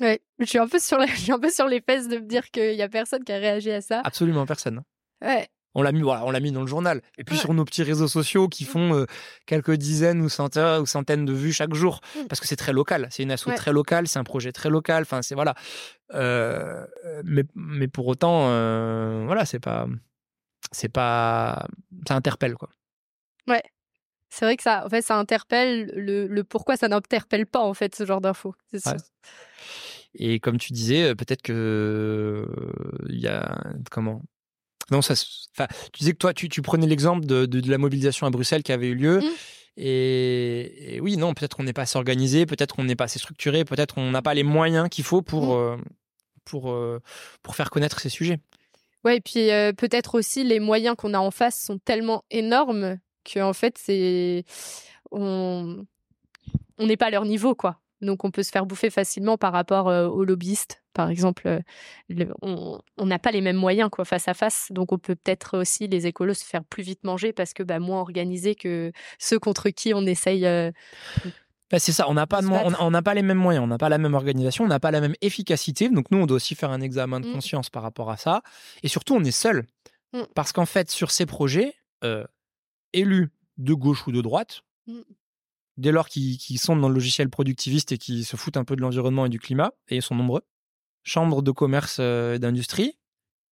[0.00, 2.16] Ouais, je suis un peu sur, la- je suis un peu sur les fesses de
[2.18, 4.00] me dire qu'il y a personne qui a réagi à ça.
[4.04, 4.82] Absolument personne.
[5.24, 5.48] Ouais.
[5.76, 7.00] On l'a mis, voilà, on l'a mis dans le journal.
[7.18, 7.40] Et puis Ouais.
[7.40, 9.06] sur nos petits réseaux sociaux qui font euh,
[9.46, 12.26] quelques dizaines ou centaines, ou centaines de vues chaque jour, Mm.
[12.28, 13.08] parce que c'est très local.
[13.10, 13.56] C'est une asso Ouais.
[13.56, 15.02] très locale, c'est un projet très local.
[15.02, 15.54] Enfin, c'est voilà.
[16.12, 16.86] Euh,
[17.24, 19.86] mais, mais pour autant, euh, voilà, c'est pas,
[20.70, 21.66] c'est pas,
[22.06, 22.68] ça interpelle quoi.
[24.36, 27.72] C'est vrai que ça, en fait, ça interpelle le, le pourquoi ça n'interpelle pas en
[27.74, 28.54] fait ce genre d'infos.
[28.72, 28.98] C'est Ouais.
[28.98, 29.04] ça.
[30.16, 32.46] Et comme tu disais, euh, peut-être que euh,
[33.08, 33.56] il y a
[33.90, 34.22] comment?
[34.90, 35.14] Non, ça.
[35.56, 38.30] Enfin, tu disais que toi, tu, tu prenais l'exemple de, de, de la mobilisation à
[38.30, 39.20] Bruxelles qui avait eu lieu.
[39.20, 39.24] Mm.
[39.76, 43.18] Et, et oui, non, peut-être qu'on n'est pas assez organisé, peut-être qu'on n'est pas assez
[43.18, 45.58] structuré, peut-être qu'on n'a pas les moyens qu'il faut pour Mm.
[45.58, 45.76] euh,
[46.44, 47.00] pour euh,
[47.42, 48.38] pour faire connaître ces sujets.
[49.04, 52.98] Ouais, et puis euh, peut-être aussi les moyens qu'on a en face sont tellement énormes
[53.24, 54.44] que en fait c'est
[55.10, 55.84] on
[56.78, 57.80] on n'est pas à leur niveau quoi.
[58.00, 61.46] Donc on peut se faire bouffer facilement par rapport euh, aux lobbyistes, par exemple.
[61.46, 61.60] euh,
[62.10, 65.56] le- on n'a pas les mêmes moyens quoi face à face, donc on peut peut-être
[65.58, 69.38] aussi les écolos se faire plus vite manger parce que bah, moins organisés que ceux
[69.38, 70.44] contre qui on essaye.
[70.44, 70.70] euh,
[71.70, 72.46] Ben, c'est ça, on n'a pas, de
[72.80, 74.90] on n'a pas les mêmes moyens, on n'a pas la même organisation, on n'a pas
[74.90, 75.88] la même efficacité.
[75.88, 77.32] Donc nous, on doit aussi faire un examen de Mm.
[77.32, 78.42] conscience par rapport à ça.
[78.82, 79.64] Et surtout, on est seul.
[80.12, 80.22] Mm.
[80.34, 81.74] Parce qu'en fait, sur ces projets,
[82.94, 85.00] élus de gauche ou de droite, Mm.
[85.78, 88.80] dès lors qu'ils sont dans le logiciel productiviste et qui se foutent un peu de
[88.82, 90.42] l'environnement et du climat, et ils sont nombreux,
[91.02, 92.98] chambres de commerce euh, et d'industrie,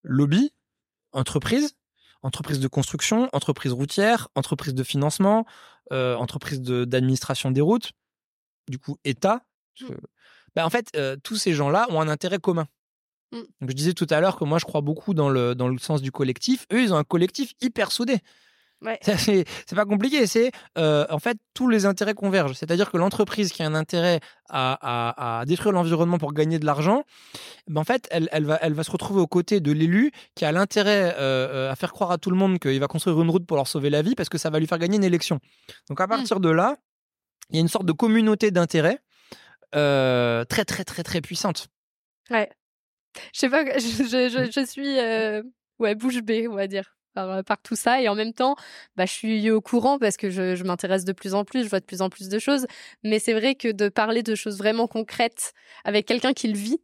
[0.03, 0.53] lobby,
[1.13, 1.77] entreprises,
[2.23, 5.47] entreprises de construction, entreprises routières, entreprises de financement,
[5.93, 7.93] euh, entreprises de- d'administration des routes,
[8.69, 9.45] du coup État,
[9.81, 9.87] Mmh.
[10.55, 12.67] bah, en fait, euh, tous ces gens-là ont un intérêt commun.
[13.33, 13.39] Mmh.
[13.63, 15.79] Donc, je disais tout à l'heure que moi, je crois beaucoup dans le, dans le
[15.79, 16.67] sens du collectif.
[16.73, 18.19] Eux, ils ont un collectif hyper soudé.
[18.85, 18.99] Ouais.
[19.03, 22.55] C'est pas compliqué, c'est euh, en fait tous les intérêts convergent.
[22.55, 24.19] C'est-à-dire que l'entreprise qui a un intérêt
[24.51, 27.05] à, à- à détruire l'environnement pour gagner de l'argent,
[27.69, 30.45] ben en fait, elle, elle va, elle va se retrouver aux côtés de l'élu qui
[30.45, 33.31] a l'intérêt euh, euh, à faire croire à tout le monde qu'il va construire une
[33.31, 35.39] route pour leur sauver la vie parce que ça va lui faire gagner une élection.
[35.89, 36.77] Donc à partir de là,
[37.51, 38.99] il y a une sorte de communauté d'intérêts
[39.75, 41.69] euh, très très très très puissante.
[42.31, 42.51] Ouais.
[43.33, 44.97] Je sais pas, je, je, je, suis
[45.79, 48.01] ouais, bouche bée, on va dire, par, euh, par tout ça.
[48.01, 48.57] Et en même temps,
[48.97, 51.81] bah, je suis au courant parce que je, m'intéresse de plus en plus, je vois
[51.81, 52.67] de plus en plus de choses.
[53.05, 55.53] Mais c'est vrai que de parler de choses vraiment concrètes
[55.85, 56.81] avec quelqu'un qui le vit,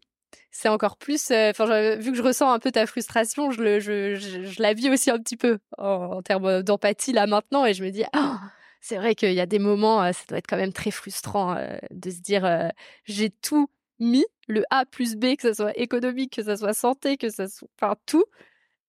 [0.50, 1.30] c'est encore plus.
[1.30, 4.74] euh, Enfin, vu que je ressens un peu ta frustration, je, le, je, je, la
[4.74, 7.64] vis aussi un petit peu en, termes d'empathie là maintenant.
[7.66, 8.40] Et je me dis, ah,
[8.80, 11.56] c'est vrai qu'il y a des moments, euh, ça doit être quand même très frustrant
[11.90, 12.70] de se dire,
[13.04, 13.68] j'ai tout
[13.98, 17.46] mis, le A plus B, que ce soit économique, que ce soit santé, que ce
[17.46, 17.68] soit.
[17.80, 18.24] Enfin, tout.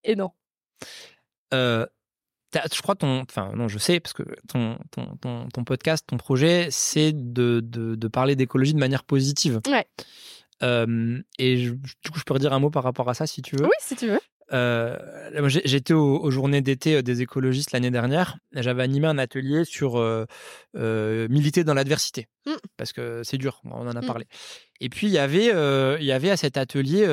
[0.04, 0.30] Et non.
[1.54, 1.86] Euh,
[2.54, 6.16] je crois ton, enfin non, je sais parce que ton, ton, ton, ton podcast, ton
[6.16, 9.60] projet, c'est de, de, de parler d'écologie de manière positive.
[9.68, 9.86] Ouais.
[10.62, 13.40] Euh, et je- du coup, je peux redire un mot par rapport à ça si
[13.40, 13.64] tu veux.
[13.64, 14.20] Oui, si tu veux.
[14.52, 14.96] Euh,
[15.46, 18.38] J'étais aux, aux journées d'été euh, des écologistes l'année dernière.
[18.52, 20.24] J'avais animé un atelier sur euh,
[20.76, 22.26] euh, militer dans l'adversité.
[22.46, 22.52] Mm.
[22.76, 24.06] Parce que c'est dur, on en a Mm.
[24.06, 24.26] parlé.
[24.80, 25.52] Et puis, il y avait,
[26.00, 27.06] il y avait à cet atelier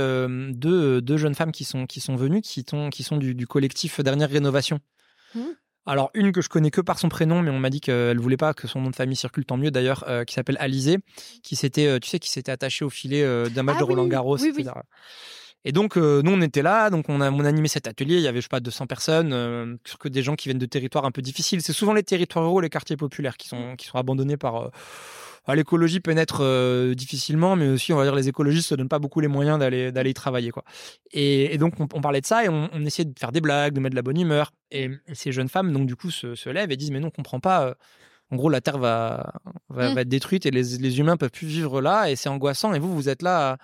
[0.53, 3.45] deux, deux jeunes femmes qui sont, qui sont venues, qui, sont- qui sont du, du
[3.45, 4.79] collectif Dernière Rénovation.
[5.35, 5.41] Mm.
[5.85, 8.35] Alors, une que je connais que par son prénom, mais on m'a dit qu'elle voulait
[8.35, 10.97] pas que son nom de famille circule, tant mieux d'ailleurs, euh, qui s'appelle Alizé,
[11.43, 14.07] qui s'était, tu sais, qui s'était attachée au filet euh, d'un match Ah de Roland
[14.07, 14.38] Garros.
[14.38, 14.61] oui, oui.
[14.63, 14.75] etc.
[15.66, 18.16] Et donc, euh, nous, on était là, donc on a, on a animé cet atelier.
[18.16, 20.66] Il y avait, je sais pas, 200 personnes, euh, que des gens qui viennent de
[20.66, 21.62] territoires un peu difficiles.
[21.62, 24.55] C'est souvent les territoires ruraux, les quartiers populaires qui sont, qui sont abandonnés par.
[24.58, 24.70] euh,
[25.55, 29.22] L'écologie pénètre euh, difficilement, mais aussi, on va dire, les écologistes se donnent pas beaucoup
[29.22, 30.66] les moyens d'aller d'aller y travailler, quoi.
[31.12, 33.39] Et, et donc, on, on parlait de ça et on, on essayait de faire des
[33.39, 34.51] blagues, de mettre de la bonne humeur.
[34.72, 37.08] Et, et ces jeunes femmes, donc, du coup, se, se lèvent et disent, mais non,
[37.08, 37.66] on comprend pas.
[37.68, 37.74] euh,
[38.30, 39.34] en gros, la Terre va,
[39.70, 39.93] va, Mm.
[39.95, 42.74] va être détruite et les, les humains peuvent plus vivre là et c'est angoissant.
[42.74, 43.58] Et vous, vous êtes là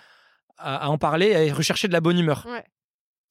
[0.58, 2.46] à, en parler et à rechercher de la bonne humeur.
[2.50, 2.64] Ouais.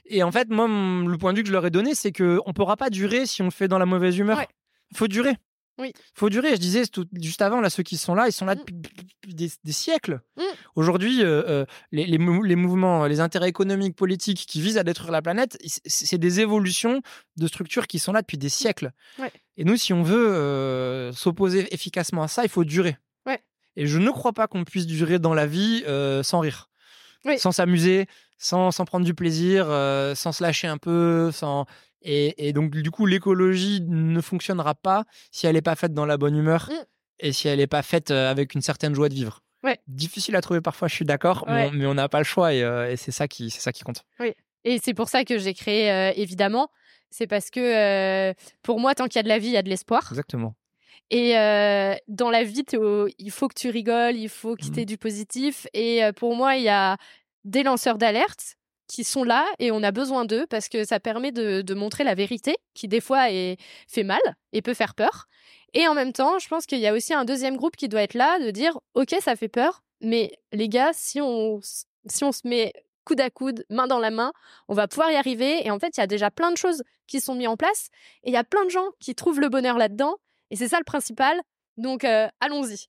[0.07, 2.25] Et en fait, moi, le point de vue que je leur ai donné, c'est qu'on
[2.47, 4.39] ne pourra pas durer si on le fait dans la mauvaise humeur.
[4.39, 4.49] Ouais.
[4.95, 5.37] faut durer.
[5.79, 5.95] Oui.
[6.15, 6.51] faut durer.
[6.51, 8.59] Je disais tout- juste avant, là, ceux qui sont là, ils sont là Mm.
[8.59, 10.21] depuis, des, des siècles.
[10.37, 10.43] Mm.
[10.77, 14.85] Aujourd'hui, euh, euh, les, les mou- les mouvements, les intérêts économiques, politiques qui visent à
[14.85, 15.57] détruire la planète,
[15.87, 17.01] c'est des évolutions
[17.39, 18.91] de structures qui sont là depuis des siècles.
[19.19, 19.33] Ouais.
[19.57, 22.99] Et nous, si on veut euh, s'opposer efficacement à ça, il faut durer.
[23.27, 23.41] Ouais.
[23.77, 26.69] Et je ne crois pas qu'on puisse durer dans la vie euh, sans rire,
[27.25, 27.39] Oui.
[27.39, 28.07] sans s'amuser,
[28.39, 31.67] sans, sans prendre du plaisir, euh, sans se lâcher un peu, sans...
[32.03, 36.05] Et, et donc, du coup, l'écologie ne fonctionnera pas si elle n'est pas faite dans
[36.07, 36.85] la bonne humeur Mm.
[37.21, 39.41] et si elle n'est pas faite euh, avec une certaine joie de vivre.
[39.63, 39.79] Ouais.
[39.87, 41.69] Difficile à trouver parfois, je suis d'accord, mais Ouais.
[41.73, 43.71] on- mais on n'a pas le choix et, euh, et c'est ça, qui- c'est ça
[43.73, 44.03] qui compte.
[44.65, 46.69] Et c'est pour ça que j'ai créé, euh, évidemment.
[47.11, 49.57] C'est parce que euh, pour moi, tant qu'il y a de la vie, il y
[49.57, 50.07] a de l'espoir.
[50.11, 50.55] Exactement.
[51.15, 54.71] Et euh, dans la vie, au- il faut que tu rigoles, il faut que tu
[54.71, 54.79] Mhm.
[54.79, 55.67] aies du positif.
[55.75, 56.97] Et euh, pour moi, il y a
[57.45, 58.57] des lanceurs d'alerte
[58.89, 62.03] qui sont là et on a besoin d'eux parce que ça permet de, de montrer
[62.05, 63.59] la vérité qui des fois est,
[63.89, 64.21] fait mal
[64.53, 65.27] et peut faire peur.
[65.75, 68.03] Et en même temps, je pense qu'il y a aussi un deuxième groupe qui doit
[68.03, 71.61] être là, de dire, OK, ça fait peur, mais les gars, si on,
[72.07, 72.73] si on se met
[73.05, 74.33] coude à coude, main dans la main,
[74.69, 75.67] on va pouvoir y arriver.
[75.67, 77.89] Et en fait, il y a déjà plein de choses qui sont mises en place
[78.23, 80.17] et il y a plein de gens qui trouvent le bonheur là-dedans.
[80.53, 81.35] Et c'est ça le principal.
[81.79, 82.85] Donc, euh, allons-y.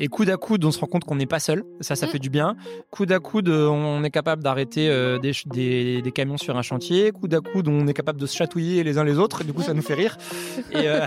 [0.00, 1.62] Et coude à coude, on se rend compte qu'on n'est pas seul.
[1.80, 2.10] Ça, ça Mm.
[2.10, 2.56] fait du bien.
[2.90, 6.56] Coude à coude, euh, on est capable d'arrêter euh, des, ch- des, des camions sur
[6.56, 7.12] un chantier.
[7.12, 9.42] Coude à coude, on est capable de se chatouiller les uns les autres.
[9.42, 10.18] Et du coup, ça nous fait rire.
[10.72, 11.06] Et, euh,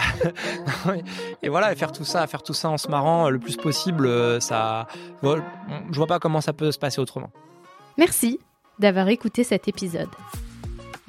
[1.43, 4.09] et voilà, et faire tout ça, faire tout ça en se marrant le plus possible,
[4.41, 4.87] ça,
[5.21, 7.29] je vois pas comment ça peut se passer autrement.
[7.97, 8.39] Merci
[8.79, 10.07] d'avoir écouté cet épisode.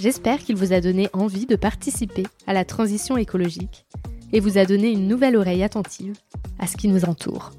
[0.01, 3.85] J'espère qu'il vous a donné envie de participer à la transition écologique
[4.33, 6.15] et vous a donné une nouvelle oreille attentive
[6.59, 7.53] à ce qui nous entoure.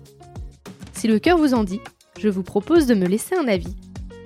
[0.94, 1.80] Si le cœur vous en dit,
[2.20, 3.76] je vous propose de me laisser un avis,